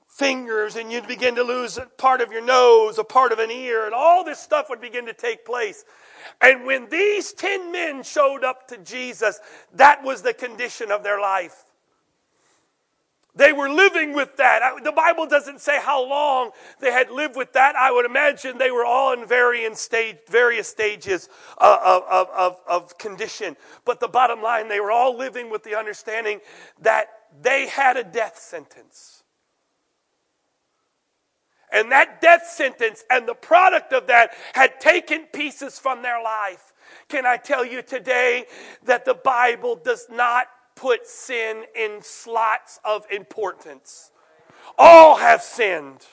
[0.07, 3.85] fingers and you'd begin to lose part of your nose, a part of an ear,
[3.85, 5.85] and all this stuff would begin to take place.
[6.41, 9.39] And when these 10 men showed up to Jesus,
[9.73, 11.63] that was the condition of their life.
[13.37, 14.83] They were living with that.
[14.83, 17.75] The Bible doesn't say how long they had lived with that.
[17.75, 22.97] I would imagine they were all in various, stage, various stages of, of, of, of
[22.97, 23.55] condition.
[23.85, 26.39] But the bottom line, they were all living with the understanding
[26.81, 29.23] that they had a death sentence.
[31.71, 36.73] And that death sentence and the product of that had taken pieces from their life.
[37.07, 38.45] Can I tell you today
[38.85, 40.47] that the Bible does not
[40.77, 44.11] put sin in slots of importance.
[44.77, 46.05] All have sinned.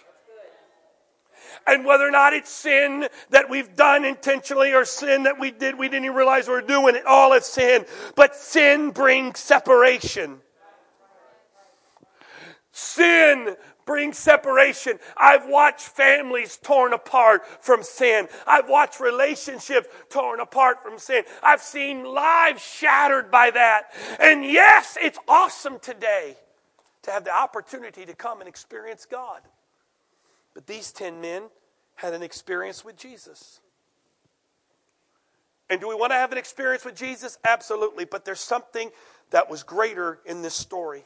[1.67, 5.79] And whether or not it's sin that we've done intentionally or sin that we did,
[5.79, 7.87] we didn't even realize we were doing it, all have sinned.
[8.17, 10.41] But sin brings separation.
[12.73, 13.55] Sin
[13.87, 14.99] brings separation.
[15.17, 18.29] I've watched families torn apart from sin.
[18.47, 21.25] I've watched relationships torn apart from sin.
[21.43, 23.93] I've seen lives shattered by that.
[24.21, 26.37] And yes, it's awesome today
[27.03, 29.41] to have the opportunity to come and experience God.
[30.55, 31.43] But these 10 men
[31.97, 33.61] had an experience with Jesus.
[35.71, 37.39] And do we want to have an experience with Jesus?
[37.45, 38.05] Absolutely.
[38.05, 38.91] But there's something
[39.31, 41.05] that was greater in this story.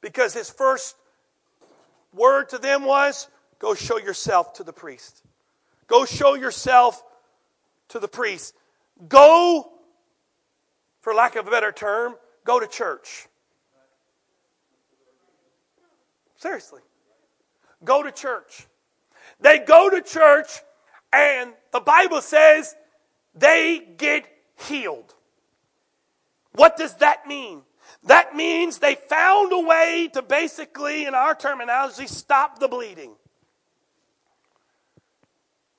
[0.00, 0.96] Because his first
[2.14, 5.22] word to them was go show yourself to the priest.
[5.86, 7.02] Go show yourself
[7.88, 8.54] to the priest.
[9.08, 9.70] Go,
[11.00, 13.26] for lack of a better term, go to church.
[16.36, 16.80] Seriously.
[17.84, 18.66] Go to church.
[19.40, 20.48] They go to church,
[21.12, 22.74] and the Bible says
[23.34, 24.26] they get
[24.68, 25.14] healed.
[26.52, 27.62] What does that mean?
[28.04, 33.14] That means they found a way to basically, in our terminology, stop the bleeding.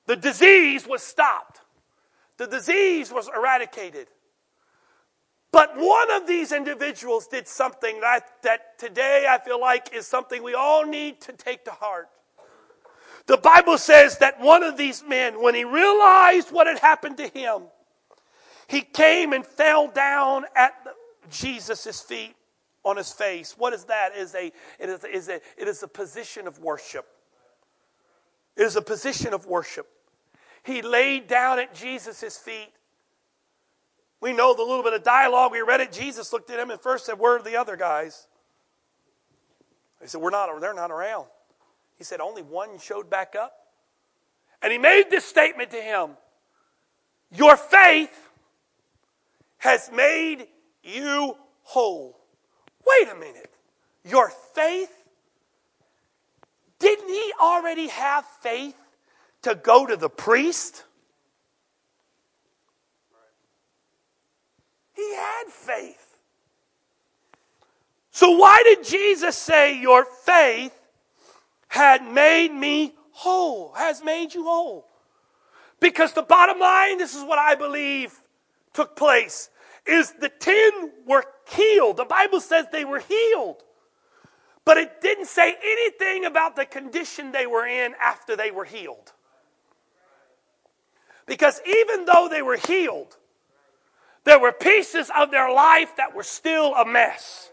[0.06, 1.60] The disease was stopped,
[2.36, 4.08] the disease was eradicated.
[5.52, 10.42] But one of these individuals did something that, that today I feel like is something
[10.42, 12.10] we all need to take to heart.
[13.26, 17.28] The Bible says that one of these men, when he realized what had happened to
[17.28, 17.62] him,
[18.68, 20.74] he came and fell down at
[21.30, 22.34] Jesus' feet
[22.84, 23.54] on his face.
[23.58, 24.12] What is that?
[24.16, 27.06] It is a, it is, is a, it is a position of worship.
[28.56, 29.86] It is a position of worship.
[30.62, 32.72] He laid down at Jesus' feet.
[34.20, 35.92] We know the little bit of dialogue we read it.
[35.92, 38.26] Jesus looked at him and first said, Where are the other guys?
[40.00, 41.26] They said, We're not, they're not around.
[41.98, 43.52] He said, Only one showed back up.
[44.62, 46.10] And he made this statement to him
[47.30, 48.30] Your faith
[49.58, 50.46] has made
[50.86, 52.18] you whole.
[52.86, 53.50] Wait a minute.
[54.04, 54.92] Your faith?
[56.78, 58.76] Didn't he already have faith
[59.42, 60.84] to go to the priest?
[64.94, 66.06] He had faith.
[68.10, 70.72] So, why did Jesus say, Your faith
[71.68, 74.86] had made me whole, has made you whole?
[75.80, 78.18] Because the bottom line, this is what I believe
[78.72, 79.50] took place,
[79.86, 81.96] is the ten were healed.
[81.96, 83.62] The Bible says they were healed.
[84.64, 89.12] But it didn't say anything about the condition they were in after they were healed.
[91.26, 93.16] Because even though they were healed,
[94.24, 97.50] there were pieces of their life that were still a mess.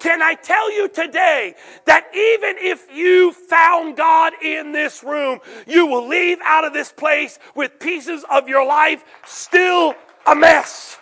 [0.00, 1.54] Can I tell you today
[1.86, 6.92] that even if you found God in this room, you will leave out of this
[6.92, 9.94] place with pieces of your life still
[10.26, 10.98] a mess?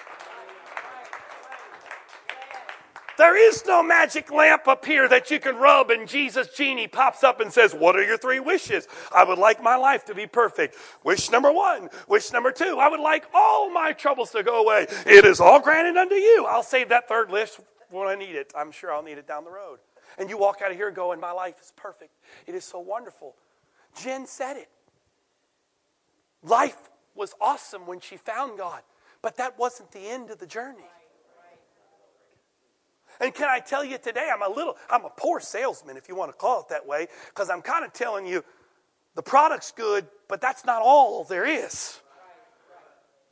[3.19, 7.25] There is no magic lamp up here that you can rub and Jesus genie pops
[7.25, 8.87] up and says, What are your three wishes?
[9.13, 10.77] I would like my life to be perfect.
[11.03, 11.89] Wish number one.
[12.07, 12.79] Wish number two.
[12.79, 14.87] I would like all my troubles to go away.
[15.05, 16.47] It is all granted unto you.
[16.49, 17.59] I'll save that third list
[17.91, 18.53] when I need it.
[18.57, 19.81] I'm sure I'll need it down the road.
[20.17, 22.13] And you walk out of here going, My life is perfect.
[22.47, 23.35] It is so wonderful.
[24.01, 24.69] Jen said it.
[26.45, 28.83] Life was awesome when she found God,
[29.23, 30.85] but that wasn't the end of the journey.
[33.21, 36.15] And can I tell you today, I'm a little, I'm a poor salesman, if you
[36.15, 38.45] want to call it that way, because I'm kind of telling you
[39.15, 42.01] the product's good, but that's not all there is.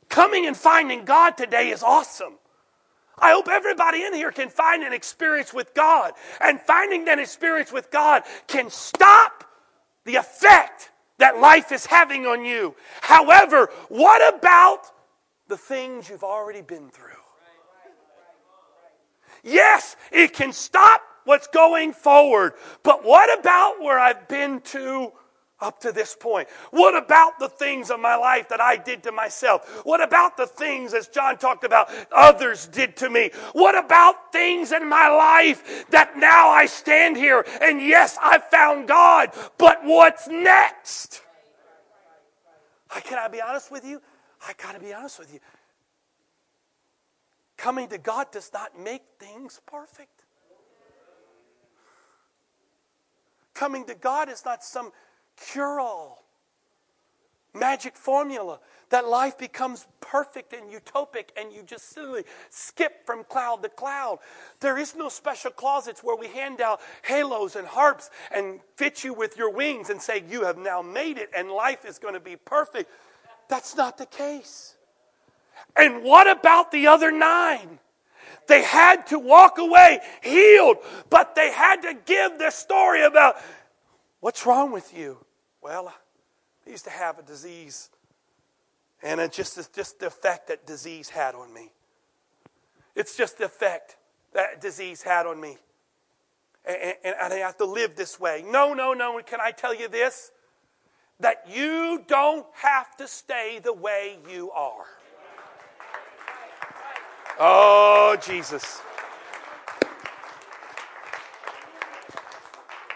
[0.09, 2.33] Coming and finding God today is awesome.
[3.19, 6.13] I hope everybody in here can find an experience with God.
[6.39, 9.43] And finding that experience with God can stop
[10.05, 12.75] the effect that life is having on you.
[13.01, 14.83] However, what about
[15.47, 17.16] the things you've already been through?
[19.47, 22.53] Yes, it can stop what's going forward.
[22.83, 25.13] But what about where I've been to
[25.59, 26.49] up to this point?
[26.71, 29.85] What about the things of my life that I did to myself?
[29.85, 33.31] What about the things, as John talked about, others did to me?
[33.53, 38.87] What about things in my life that now I stand here and yes, I found
[38.87, 41.21] God, but what's next?
[43.03, 44.01] Can I be honest with you?
[44.45, 45.39] I got to be honest with you.
[47.57, 50.23] Coming to God does not make things perfect.
[53.53, 54.91] Coming to God is not some
[55.35, 56.23] cure all,
[57.55, 63.63] magic formula that life becomes perfect and utopic and you just simply skip from cloud
[63.63, 64.19] to cloud.
[64.59, 69.13] There is no special closets where we hand out halos and harps and fit you
[69.13, 72.19] with your wings and say, You have now made it and life is going to
[72.19, 72.89] be perfect.
[73.49, 74.76] That's not the case.
[75.75, 77.79] And what about the other nine?
[78.47, 80.77] They had to walk away healed,
[81.09, 83.35] but they had to give the story about
[84.21, 85.17] what's wrong with you.
[85.61, 85.93] Well,
[86.65, 87.89] I used to have a disease,
[89.03, 91.71] and it's just, just the effect that disease had on me.
[92.95, 93.97] It's just the effect
[94.33, 95.57] that disease had on me.
[96.65, 98.43] And, and, and I have to live this way.
[98.47, 99.21] No, no, no.
[99.25, 100.31] Can I tell you this?
[101.19, 104.85] That you don't have to stay the way you are.
[107.39, 108.81] Oh, Jesus.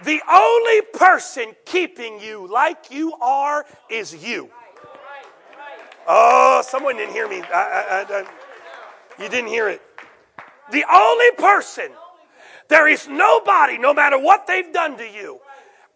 [0.04, 4.50] The only person keeping you like you are is you.
[6.08, 7.42] Oh, someone didn't hear me.
[7.42, 9.82] I, I, I, you didn't hear it.
[10.72, 11.92] The only person,
[12.68, 15.40] there is nobody, no matter what they've done to you,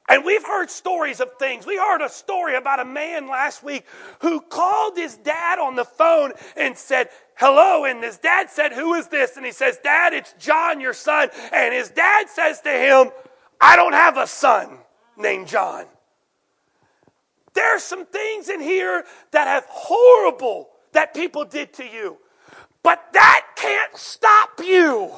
[0.08, 1.66] and we've heard stories of things.
[1.66, 3.86] We heard a story about a man last week
[4.20, 7.86] who called his dad on the phone and said, Hello.
[7.86, 9.38] And his dad said, Who is this?
[9.38, 11.30] And he says, Dad, it's John, your son.
[11.52, 13.12] And his dad says to him,
[13.60, 14.80] I don't have a son
[15.18, 15.86] named John.
[17.54, 22.18] There are some things in here that have horrible that people did to you,
[22.84, 25.12] but that can't stop you.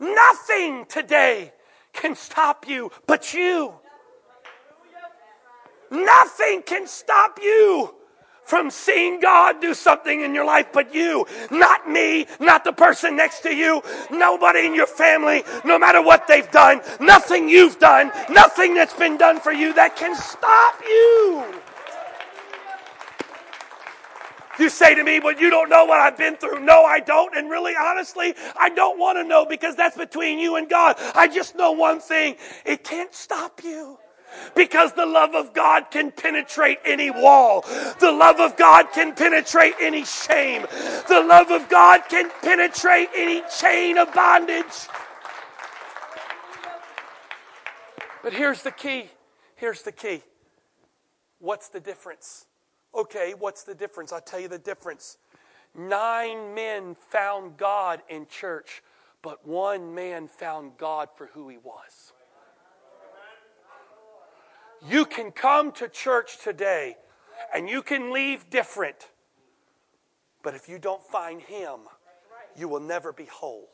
[0.00, 1.52] Nothing today
[1.92, 3.74] can stop you but you.
[5.90, 7.94] Nothing can stop you
[8.48, 11.26] from seeing God do something in your life but you.
[11.50, 16.26] Not me, not the person next to you, nobody in your family, no matter what
[16.26, 21.44] they've done, nothing you've done, nothing that's been done for you that can stop you.
[24.58, 26.60] You say to me, but you don't know what I've been through.
[26.60, 27.36] No, I don't.
[27.36, 30.96] And really, honestly, I don't want to know because that's between you and God.
[31.14, 32.34] I just know one thing
[32.64, 33.98] it can't stop you.
[34.54, 37.64] Because the love of God can penetrate any wall.
[38.00, 40.62] The love of God can penetrate any shame.
[41.08, 44.88] The love of God can penetrate any chain of bondage.
[48.22, 49.10] But here's the key.
[49.54, 50.22] Here's the key.
[51.38, 52.46] What's the difference?
[52.94, 54.12] Okay, what's the difference?
[54.12, 55.18] I'll tell you the difference.
[55.74, 58.82] Nine men found God in church,
[59.22, 62.07] but one man found God for who he was.
[64.86, 66.96] You can come to church today
[67.54, 69.08] and you can leave different.
[70.42, 71.80] But if you don't find Him,
[72.56, 73.68] you will never be whole.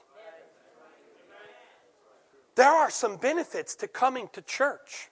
[2.55, 5.11] There are some benefits to coming to church.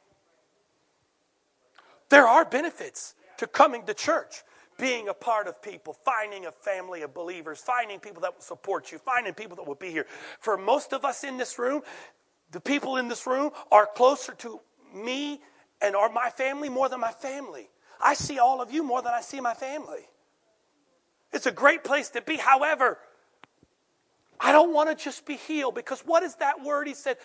[2.09, 4.43] There are benefits to coming to church,
[4.79, 8.93] being a part of people, finding a family of believers, finding people that will support
[8.93, 10.07] you, finding people that will be here.
[10.39, 11.83] For most of us in this room,
[12.53, 14.61] the people in this room are closer to
[14.95, 15.41] me
[15.83, 17.69] and are my family more than my family.
[18.01, 20.09] I see all of you more than I see my family.
[21.33, 22.37] It's a great place to be.
[22.37, 22.99] However,
[24.39, 26.87] I don't want to just be healed because what is that word?
[26.87, 27.17] He said,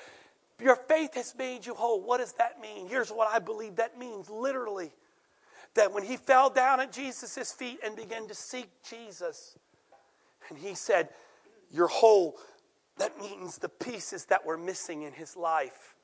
[0.62, 2.02] Your faith has made you whole.
[2.02, 2.88] What does that mean?
[2.88, 4.92] Here's what I believe that means literally
[5.74, 9.58] that when he fell down at Jesus' feet and began to seek Jesus,
[10.50, 11.10] and he said,
[11.72, 12.38] You're whole,
[12.98, 15.96] that means the pieces that were missing in his life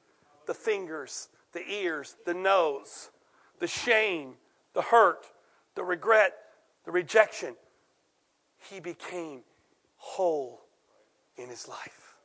[0.45, 3.09] the fingers, the ears, the nose,
[3.59, 4.33] the shame,
[4.73, 5.25] the hurt,
[5.75, 6.33] the regret,
[6.85, 7.55] the rejection.
[8.69, 9.41] He became
[9.97, 10.61] whole
[11.37, 12.15] in his life.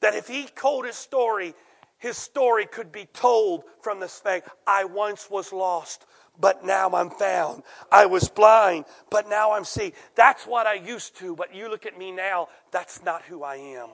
[0.00, 1.54] That if he told his story,
[1.98, 6.06] his story could be told from the fact I once was lost,
[6.40, 7.64] but now I'm found.
[7.90, 9.92] I was blind, but now I'm see.
[10.14, 13.56] That's what I used to, but you look at me now, that's not who I
[13.56, 13.88] am.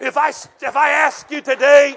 [0.00, 1.96] If I, if I ask you today,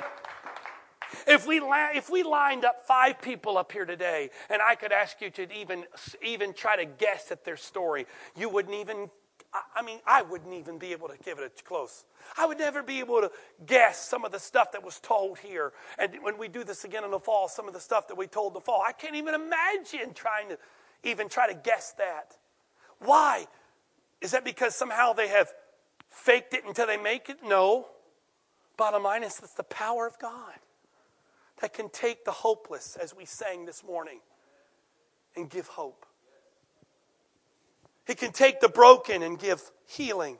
[1.28, 5.22] if we, if we lined up five people up here today, and I could ask
[5.22, 5.86] you to even,
[6.24, 8.05] even try to guess at their story,
[8.36, 9.10] you wouldn't even,
[9.76, 12.05] I mean, I wouldn't even be able to give it a close.
[12.38, 13.32] I would never be able to
[13.66, 15.74] guess some of the stuff that was told here.
[15.97, 18.28] And when we do this again in the fall, some of the stuff that we
[18.28, 20.57] told in the fall, I can't even imagine trying to
[21.03, 22.36] even try to guess that.
[22.99, 23.47] Why?
[24.22, 25.51] Is that because somehow they have
[26.10, 27.38] faked it until they make it?
[27.43, 27.88] No.
[28.78, 30.60] Bottom line is it's the power of God
[31.62, 34.20] that can take the hopeless, as we sang this morning,
[35.36, 36.05] and give hope.
[38.07, 40.39] He can take the broken and give healing.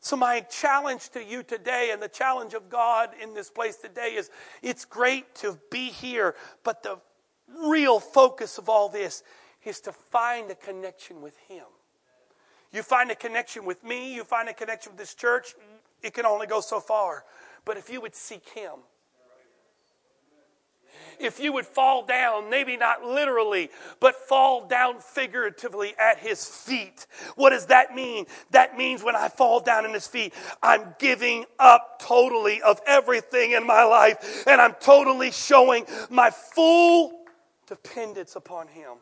[0.00, 4.14] So, my challenge to you today, and the challenge of God in this place today,
[4.16, 4.30] is
[4.62, 6.98] it's great to be here, but the
[7.64, 9.22] real focus of all this
[9.64, 11.64] is to find a connection with Him.
[12.72, 15.54] You find a connection with me, you find a connection with this church,
[16.02, 17.24] it can only go so far.
[17.64, 18.80] But if you would seek Him,
[21.22, 23.70] if you would fall down, maybe not literally,
[24.00, 27.06] but fall down figuratively at his feet.
[27.36, 28.26] What does that mean?
[28.50, 33.52] That means when I fall down in his feet, I'm giving up totally of everything
[33.52, 37.20] in my life and I'm totally showing my full
[37.66, 38.94] dependence upon him.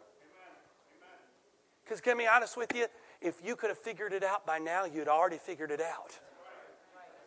[1.84, 2.86] Because, can be honest with you?
[3.20, 6.18] If you could have figured it out by now, you'd already figured it out.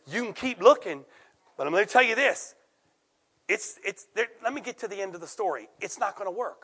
[0.07, 1.03] You can keep looking,
[1.57, 2.55] but I'm going to tell you this
[3.47, 5.67] it's, it's, there, let me get to the end of the story.
[5.81, 6.63] It's not going to work.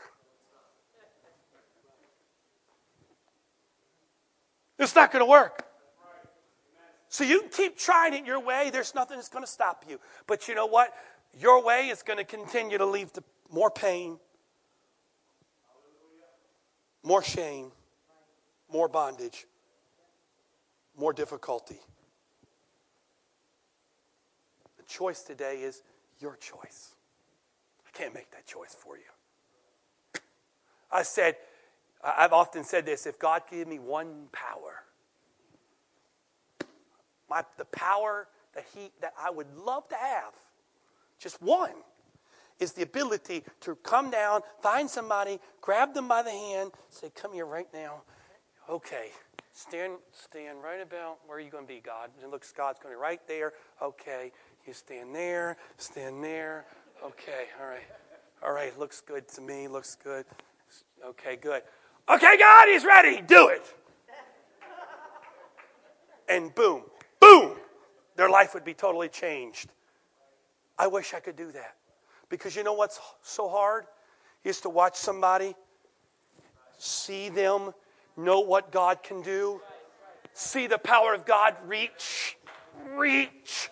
[4.77, 5.65] It's not going to work.
[7.09, 8.69] So you keep trying it your way.
[8.71, 9.99] There's nothing that's going to stop you.
[10.25, 10.93] But you know what?
[11.38, 14.19] Your way is going to continue to lead to more pain,
[17.03, 17.71] more shame,
[18.71, 19.47] more bondage,
[20.95, 21.80] more difficulty.
[24.77, 25.82] The choice today is
[26.20, 26.95] your choice.
[27.88, 30.22] I can't make that choice for you.
[30.91, 31.36] I said,
[32.03, 34.84] I've often said this if God gave me one power,
[37.30, 40.34] my, the power that, he, that I would love to have,
[41.20, 41.74] just one,
[42.59, 47.34] is the ability to come down, find somebody, grab them by the hand, say, Come
[47.34, 48.01] here right now.
[48.70, 49.09] Okay.
[49.53, 52.11] Stand, stand right about where you're going to be, God?
[52.15, 53.53] And it looks God's going to be right there.
[53.82, 54.32] Okay.
[54.70, 56.63] You stand there, stand there.
[57.03, 57.88] Okay, all right.
[58.43, 60.28] All right, looks good to me, looks good.
[61.03, 61.63] Okay, good.
[62.07, 63.20] Okay, God, he's ready.
[63.20, 63.63] Do it.
[66.30, 66.84] And boom,
[67.20, 67.55] boom,
[68.15, 69.72] their life would be totally changed.
[70.78, 71.76] I wish I could do that.
[72.30, 73.86] Because you know what's so hard?
[74.43, 75.55] Is to watch somebody,
[76.78, 77.74] see them,
[78.15, 79.61] know what God can do,
[80.34, 82.38] see the power of God reach,
[82.95, 83.72] reach.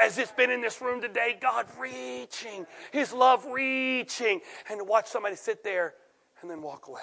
[0.00, 4.40] As it's been in this room today, God reaching, His love reaching,
[4.70, 5.94] and to watch somebody sit there
[6.40, 7.00] and then walk away.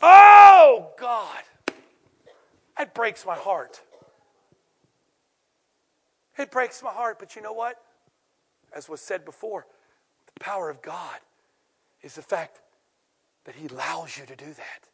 [0.00, 1.42] Oh, God.
[2.78, 3.80] That breaks my heart.
[6.38, 7.76] It breaks my heart, but you know what?
[8.74, 9.66] As was said before,
[10.26, 11.18] the power of God
[12.02, 12.60] is the fact
[13.44, 14.88] that He allows you to do that.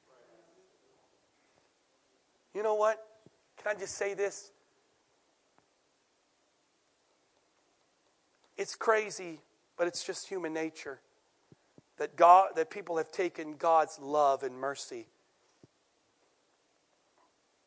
[2.55, 3.03] You know what?
[3.63, 4.53] Can I just say this?
[8.61, 9.41] It's crazy,
[9.79, 11.01] but it's just human nature
[11.97, 15.07] that God that people have taken God's love and mercy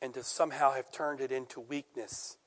[0.04, 2.38] and to somehow have turned it into weakness.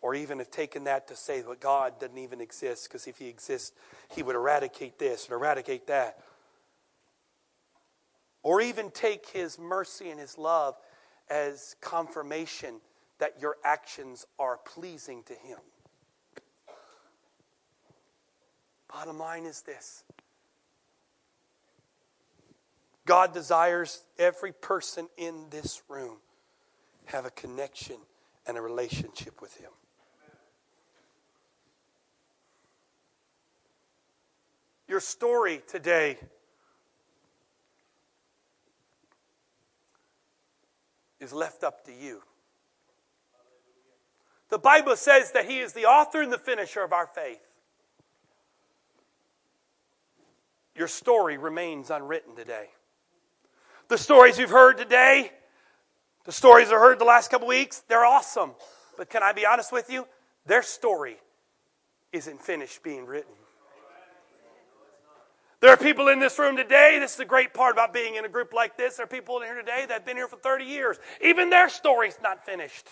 [0.00, 3.28] Or even have taken that to say that God doesn't even exist, because if He
[3.28, 3.72] exists,
[4.08, 6.20] He would eradicate this and eradicate that.
[8.42, 10.74] Or even take His mercy and His love
[11.28, 12.76] as confirmation
[13.18, 15.58] that your actions are pleasing to Him.
[18.92, 20.04] Bottom line is this
[23.06, 26.18] God desires every person in this room
[27.06, 27.96] have a connection
[28.46, 29.70] and a relationship with Him.
[34.88, 36.18] Your story today
[41.20, 42.22] is left up to you.
[44.50, 47.49] The Bible says that He is the author and the finisher of our faith.
[50.80, 52.70] Your story remains unwritten today.
[53.88, 55.30] The stories you've heard today,
[56.24, 58.52] the stories I've heard the last couple weeks, they're awesome.
[58.96, 60.06] But can I be honest with you?
[60.46, 61.18] Their story
[62.14, 63.34] isn't finished being written.
[65.60, 66.96] There are people in this room today.
[66.98, 68.96] This is the great part about being in a group like this.
[68.96, 70.96] There are people in here today that have been here for 30 years.
[71.22, 72.88] Even their story's not finished.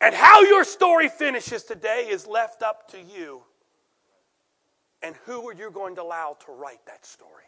[0.00, 3.44] And how your story finishes today is left up to you.
[5.02, 7.44] And who are you going to allow to write that story?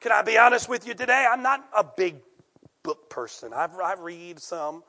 [0.00, 1.26] Can I be honest with you today?
[1.30, 2.16] I'm not a big
[2.82, 3.52] book person.
[3.54, 4.82] I've, I read some.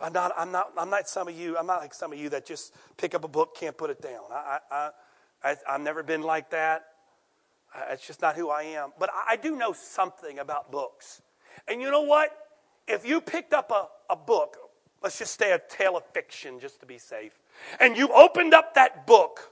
[0.00, 1.58] I'm not, I'm, not, I'm not some of you.
[1.58, 4.00] I'm not like some of you that just pick up a book, can't put it
[4.00, 4.22] down.
[4.32, 4.90] I, I,
[5.42, 6.86] I, I've never been like that.
[7.90, 8.92] It's just not who I am.
[8.98, 11.20] But I do know something about books.
[11.68, 12.30] And you know what?
[12.86, 14.56] If you picked up a, a book,
[15.02, 17.38] let's just say a tale of fiction just to be safe,
[17.80, 19.50] and you opened up that book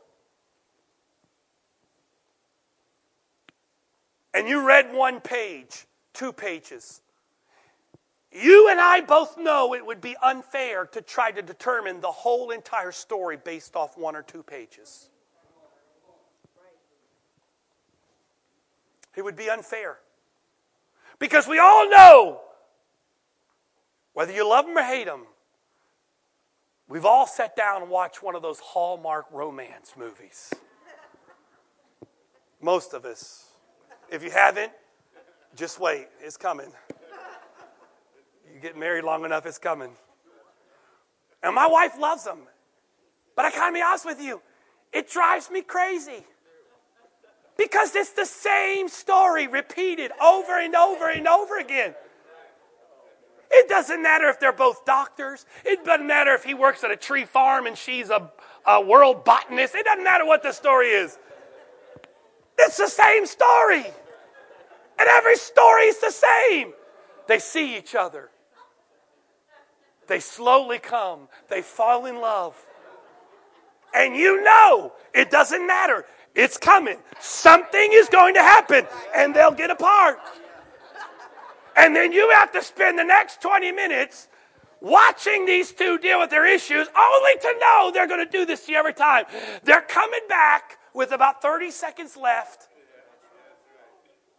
[4.35, 7.01] and you read one page, two pages,
[8.33, 12.51] you and I both know it would be unfair to try to determine the whole
[12.51, 15.11] entire story based off one or two pages.
[19.14, 19.99] It would be unfair.
[21.18, 22.41] Because we all know,
[24.14, 25.26] whether you love them or hate them,
[26.89, 30.55] we've all sat down and watched one of those Hallmark romance movies.
[32.62, 33.52] Most of us.
[34.13, 34.71] If you haven't,
[35.57, 36.07] just wait.
[36.21, 36.71] It's coming.
[38.55, 39.91] You get married long enough, it's coming.
[41.43, 42.41] And my wife loves them.
[43.35, 44.43] But I can't be honest with you,
[44.93, 46.27] it drives me crazy.
[47.57, 51.95] Because it's the same story repeated over and over and over again.
[53.51, 55.47] It doesn't matter if they're both doctors.
[55.65, 58.31] It doesn't matter if he works at a tree farm and she's a,
[58.67, 59.75] a world botanist.
[59.75, 61.19] It doesn't matter what the story is.
[62.59, 63.87] It's the same story.
[65.03, 66.75] And every story is the same.
[67.27, 68.31] They see each other.
[70.07, 71.27] They slowly come.
[71.49, 72.55] They fall in love.
[73.93, 76.05] And you know it doesn't matter.
[76.37, 76.99] It's coming.
[77.19, 80.21] Something is going to happen, and they'll get apart.
[81.77, 84.29] And then you have to spend the next 20 minutes
[84.81, 88.67] watching these two deal with their issues, only to know they're going to do this
[88.67, 89.25] to you every time.
[89.65, 92.69] They're coming back with about 30 seconds left,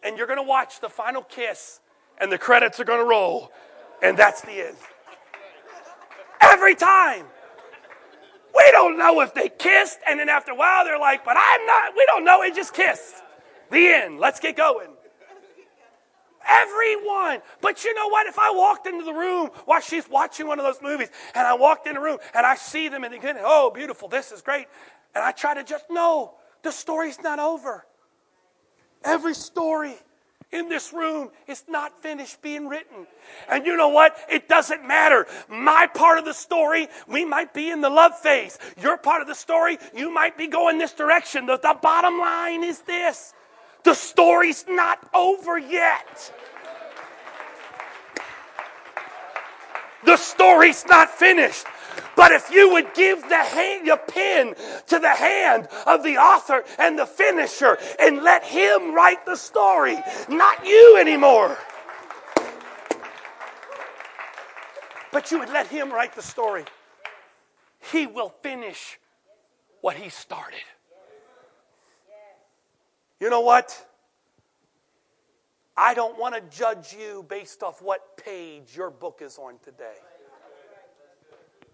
[0.03, 1.79] and you're going to watch the final kiss,
[2.19, 3.51] and the credits are going to roll,
[4.01, 4.77] and that's the end.
[6.41, 7.25] Every time.
[8.55, 11.65] We don't know if they kissed, and then after a while they're like, but I'm
[11.65, 13.15] not, we don't know, it just kissed.
[13.71, 14.19] The end.
[14.19, 14.89] Let's get going.
[16.47, 17.41] Everyone.
[17.61, 18.27] But you know what?
[18.27, 21.55] If I walked into the room while she's watching one of those movies, and I
[21.55, 24.67] walked in the room and I see them and get, oh, beautiful, this is great.
[25.15, 27.85] And I try to just, no, the story's not over.
[29.03, 29.95] Every story
[30.51, 33.07] in this room is not finished being written.
[33.49, 34.15] And you know what?
[34.29, 35.25] It doesn't matter.
[35.49, 38.57] My part of the story, we might be in the love phase.
[38.81, 41.47] Your part of the story, you might be going this direction.
[41.47, 43.33] The, the bottom line is this
[43.83, 46.31] the story's not over yet.
[50.05, 51.65] The story's not finished.
[52.15, 54.55] But if you would give the hand, your pen
[54.87, 59.97] to the hand of the author and the finisher and let him write the story,
[60.29, 61.57] not you anymore.
[65.11, 66.65] But you would let him write the story.
[67.91, 68.99] He will finish
[69.81, 70.63] what he started.
[73.19, 73.85] You know what?
[75.75, 79.95] I don't want to judge you based off what page your book is on today.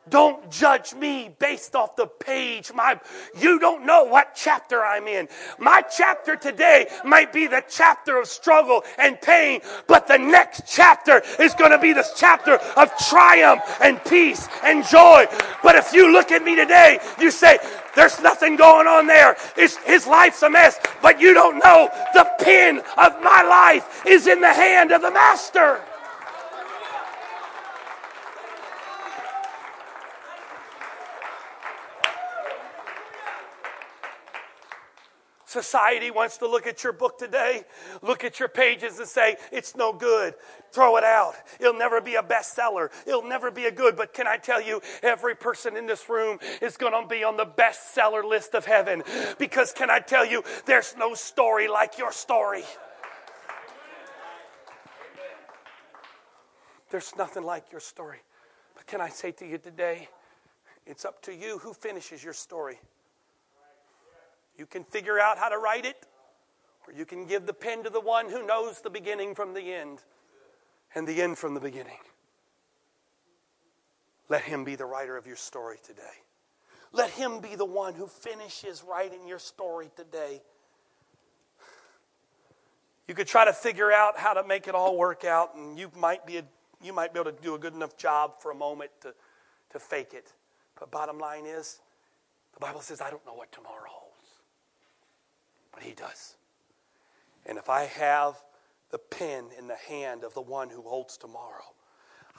[0.10, 2.72] Don't judge me based off the page.
[2.74, 3.00] My,
[3.38, 5.28] you don't know what chapter I'm in.
[5.60, 11.22] My chapter today might be the chapter of struggle and pain, but the next chapter
[11.40, 15.26] is going to be this chapter of triumph and peace and joy.
[15.62, 17.60] But if you look at me today, you say,
[17.96, 19.36] there's nothing going on there.
[19.58, 24.28] It's, his life's a mess, but you don't know the pen of my life is
[24.28, 25.82] in the hand of the master.
[35.50, 37.64] Society wants to look at your book today,
[38.04, 40.36] look at your pages and say, it's no good.
[40.72, 41.34] Throw it out.
[41.60, 42.90] It'll never be a bestseller.
[43.08, 43.98] It'll never be a good.
[43.98, 47.36] But can I tell you, every person in this room is going to be on
[47.36, 49.02] the bestseller list of heaven.
[49.40, 52.64] Because can I tell you, there's no story like your story.
[56.92, 58.20] There's nothing like your story.
[58.76, 60.10] But can I say to you today,
[60.86, 62.78] it's up to you who finishes your story.
[64.60, 66.06] You can figure out how to write it,
[66.86, 69.74] or you can give the pen to the one who knows the beginning from the
[69.74, 70.04] end
[70.94, 71.98] and the end from the beginning.
[74.28, 76.02] Let him be the writer of your story today.
[76.92, 80.42] Let him be the one who finishes writing your story today.
[83.08, 85.90] You could try to figure out how to make it all work out, and you
[85.96, 86.44] might be, a,
[86.84, 89.14] you might be able to do a good enough job for a moment to,
[89.70, 90.34] to fake it.
[90.78, 91.80] But bottom line is,
[92.54, 94.09] the Bible says, I don't know what tomorrow holds
[95.74, 96.36] but He does.
[97.46, 98.36] And if I have
[98.92, 101.74] the pen in the hand of the one who holds tomorrow,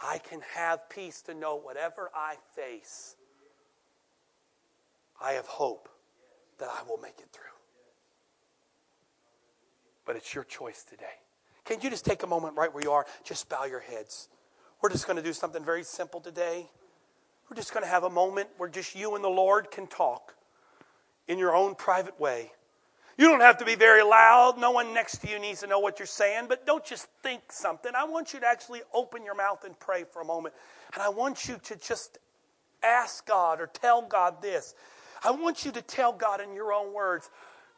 [0.02, 3.16] I can have peace to know whatever I face,
[5.20, 5.88] I have hope
[6.58, 7.44] that I will make it through.
[10.06, 11.04] But it's your choice today.
[11.64, 13.06] Can you just take a moment right where you are?
[13.24, 14.28] Just bow your heads.
[14.80, 16.66] We're just going to do something very simple today.
[17.48, 20.34] We're just going to have a moment where just you and the Lord can talk
[21.28, 22.52] in your own private way.
[23.20, 24.56] You don't have to be very loud.
[24.56, 27.52] No one next to you needs to know what you're saying, but don't just think
[27.52, 27.92] something.
[27.94, 30.54] I want you to actually open your mouth and pray for a moment.
[30.94, 32.16] And I want you to just
[32.82, 34.74] ask God or tell God this.
[35.22, 37.28] I want you to tell God in your own words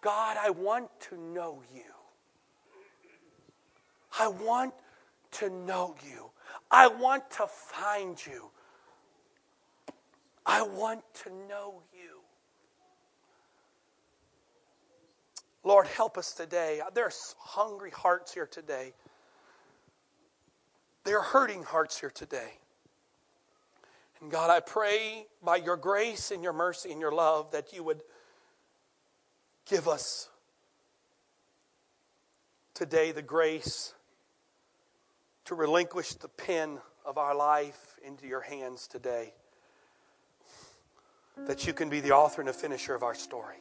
[0.00, 1.82] God, I want to know you.
[4.20, 4.74] I want
[5.32, 6.30] to know you.
[6.70, 8.50] I want to find you.
[10.46, 12.02] I want to know you.
[15.64, 16.80] Lord, help us today.
[16.94, 18.92] There's hungry hearts here today.
[21.04, 22.58] There are hurting hearts here today.
[24.20, 27.82] And God, I pray by your grace and your mercy and your love that you
[27.82, 28.02] would
[29.66, 30.28] give us
[32.74, 33.94] today the grace
[35.44, 39.34] to relinquish the pen of our life into your hands today.
[41.46, 43.56] That you can be the author and the finisher of our story.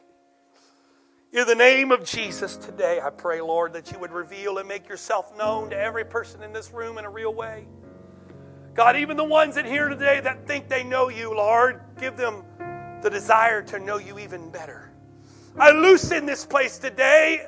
[1.34, 4.86] In the name of Jesus today, I pray, Lord, that you would reveal and make
[4.86, 7.66] yourself known to every person in this room in a real way.
[8.74, 12.44] God, even the ones in here today that think they know you, Lord, give them
[13.00, 14.92] the desire to know you even better.
[15.58, 17.46] I loose in this place today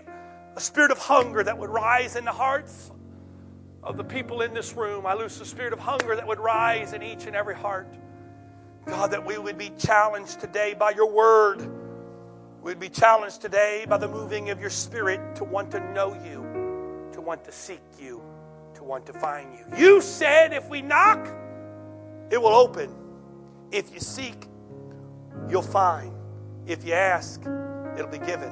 [0.57, 2.91] a spirit of hunger that would rise in the hearts
[3.83, 5.05] of the people in this room.
[5.05, 7.95] I loose a spirit of hunger that would rise in each and every heart.
[8.87, 11.84] God, that we would be challenged today by your word
[12.65, 17.11] We'd be challenged today by the moving of your spirit to want to know you,
[17.13, 18.23] to want to seek you,
[18.73, 19.67] to want to find you.
[19.77, 21.29] You said if we knock,
[22.31, 22.89] it will open.
[23.71, 24.47] If you seek,
[25.47, 26.15] you'll find.
[26.67, 27.43] If you ask,
[27.99, 28.51] it'll be given.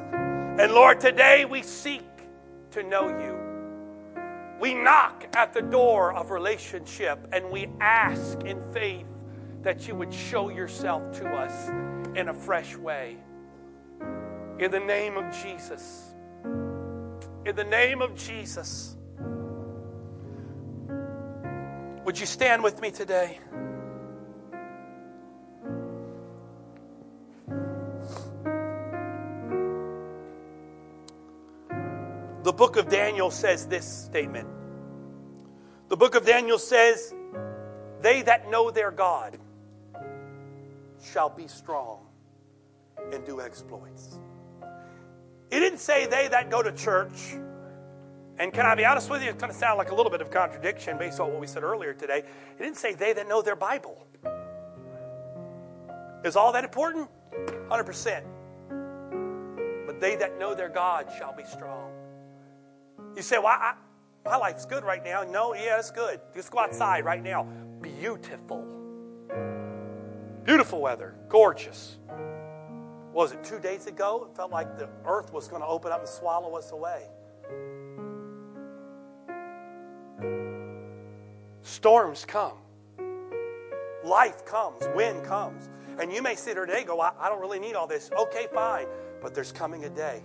[0.61, 2.05] And Lord, today we seek
[2.73, 3.35] to know you.
[4.61, 9.07] We knock at the door of relationship and we ask in faith
[9.63, 11.71] that you would show yourself to us
[12.15, 13.17] in a fresh way.
[14.59, 16.15] In the name of Jesus.
[17.45, 18.97] in the name of Jesus.
[22.05, 23.39] Would you stand with me today?
[32.43, 34.49] The book of Daniel says this statement.
[35.89, 37.15] The book of Daniel says,
[38.01, 39.39] They that know their God
[41.03, 42.01] shall be strong
[43.13, 44.19] and do exploits.
[45.53, 47.37] It didn't say they that go to church.
[48.39, 49.29] And can I be honest with you?
[49.29, 51.63] It's going to sound like a little bit of contradiction based on what we said
[51.63, 52.21] earlier today.
[52.59, 54.07] It didn't say they that know their Bible.
[56.25, 57.11] Is all that important?
[57.69, 58.23] 100%.
[59.87, 61.91] But they that know their God shall be strong.
[63.15, 63.75] You say, well, I,
[64.25, 65.23] my life's good right now.
[65.23, 66.19] No, yeah, it's good.
[66.35, 67.47] Just go outside right now.
[67.83, 68.65] Beautiful.
[70.45, 71.15] Beautiful weather.
[71.29, 71.99] Gorgeous.
[73.13, 74.27] Was it two days ago?
[74.31, 77.07] It felt like the earth was going to open up and swallow us away.
[81.63, 82.57] Storms come.
[84.05, 84.83] Life comes.
[84.95, 85.69] Wind comes.
[86.01, 88.11] And you may sit here today go, I, I don't really need all this.
[88.19, 88.87] Okay, fine.
[89.21, 90.23] But there's coming a day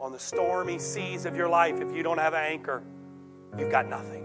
[0.00, 2.82] on the stormy seas of your life, if you don't have an anchor,
[3.58, 4.24] you've got nothing.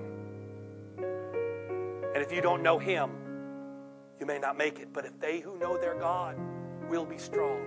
[0.97, 3.11] And if you don't know Him,
[4.19, 4.93] you may not make it.
[4.93, 6.37] But if they who know their God
[6.89, 7.61] will be strong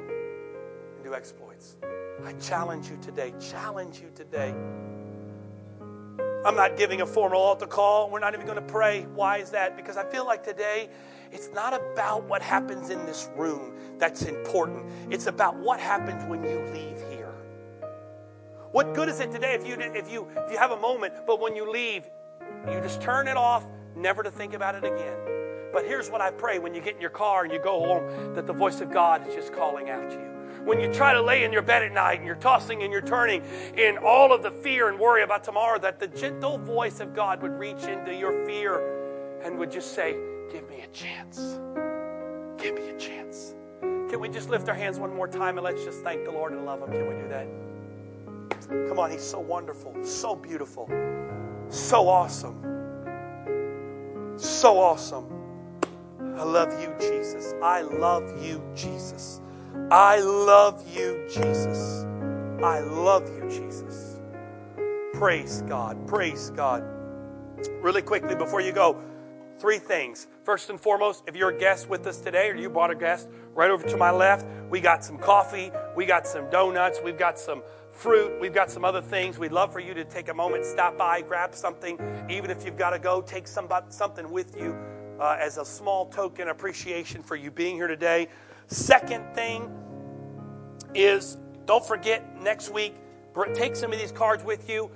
[0.94, 1.76] and do exploits,
[2.24, 4.54] I challenge you today, challenge you today.
[6.44, 8.10] I'm not giving a formal altar call.
[8.10, 9.06] We're not even going to pray.
[9.14, 9.76] Why is that?
[9.76, 10.88] Because I feel like today
[11.32, 14.86] it's not about what happens in this room that's important.
[15.10, 17.34] It's about what happens when you leave here.
[18.72, 21.40] What good is it today if you if you if you have a moment, but
[21.40, 22.08] when you leave,
[22.70, 23.66] you just turn it off,
[23.96, 25.37] never to think about it again.
[25.72, 28.34] But here's what I pray when you get in your car and you go home
[28.34, 30.28] that the voice of God is just calling out to you.
[30.64, 33.00] When you try to lay in your bed at night and you're tossing and you're
[33.00, 33.42] turning
[33.76, 37.42] in all of the fear and worry about tomorrow, that the gentle voice of God
[37.42, 40.16] would reach into your fear and would just say,
[40.50, 41.58] Give me a chance.
[42.56, 43.54] Give me a chance.
[43.80, 46.52] Can we just lift our hands one more time and let's just thank the Lord
[46.52, 46.90] and love Him?
[46.90, 48.88] Can we do that?
[48.88, 50.88] Come on, He's so wonderful, so beautiful,
[51.68, 52.64] so awesome.
[54.38, 55.37] So awesome.
[56.38, 57.52] I love you, Jesus.
[57.60, 59.40] I love you, Jesus.
[59.90, 62.04] I love you, Jesus.
[62.62, 64.20] I love you, Jesus.
[65.14, 66.06] Praise God.
[66.06, 66.84] Praise God.
[67.82, 69.02] Really quickly before you go,
[69.58, 70.28] three things.
[70.44, 73.28] First and foremost, if you're a guest with us today or you brought a guest,
[73.52, 77.36] right over to my left, we got some coffee, we got some donuts, we've got
[77.36, 78.40] some fruit.
[78.40, 79.40] We've got some other things.
[79.40, 81.98] We'd love for you to take a moment, stop by, grab something.
[82.30, 84.76] Even if you've got to go, take some, something with you
[85.18, 88.28] uh, as a small token appreciation for you being here today.
[88.66, 89.70] Second thing
[90.94, 92.94] is don't forget next week,
[93.54, 94.90] take some of these cards with you.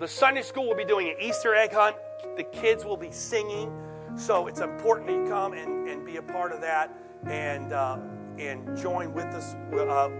[0.00, 1.96] The Sunday school will be doing an Easter egg hunt.
[2.36, 3.72] The kids will be singing.
[4.16, 6.92] So it's important that you come and, and be a part of that
[7.26, 7.98] and, uh,
[8.38, 10.10] and join with us uh,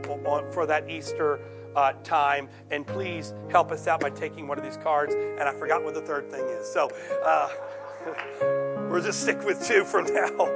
[0.53, 1.41] for that Easter
[1.75, 2.49] uh, time.
[2.71, 5.15] And please help us out by taking one of these cards.
[5.15, 6.73] And I forgot what the third thing is.
[6.73, 6.89] So
[8.89, 10.49] we'll just stick with two for now.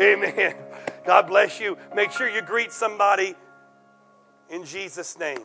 [0.00, 0.54] Amen.
[1.04, 1.76] God bless you.
[1.94, 3.34] Make sure you greet somebody
[4.50, 5.42] in Jesus' name.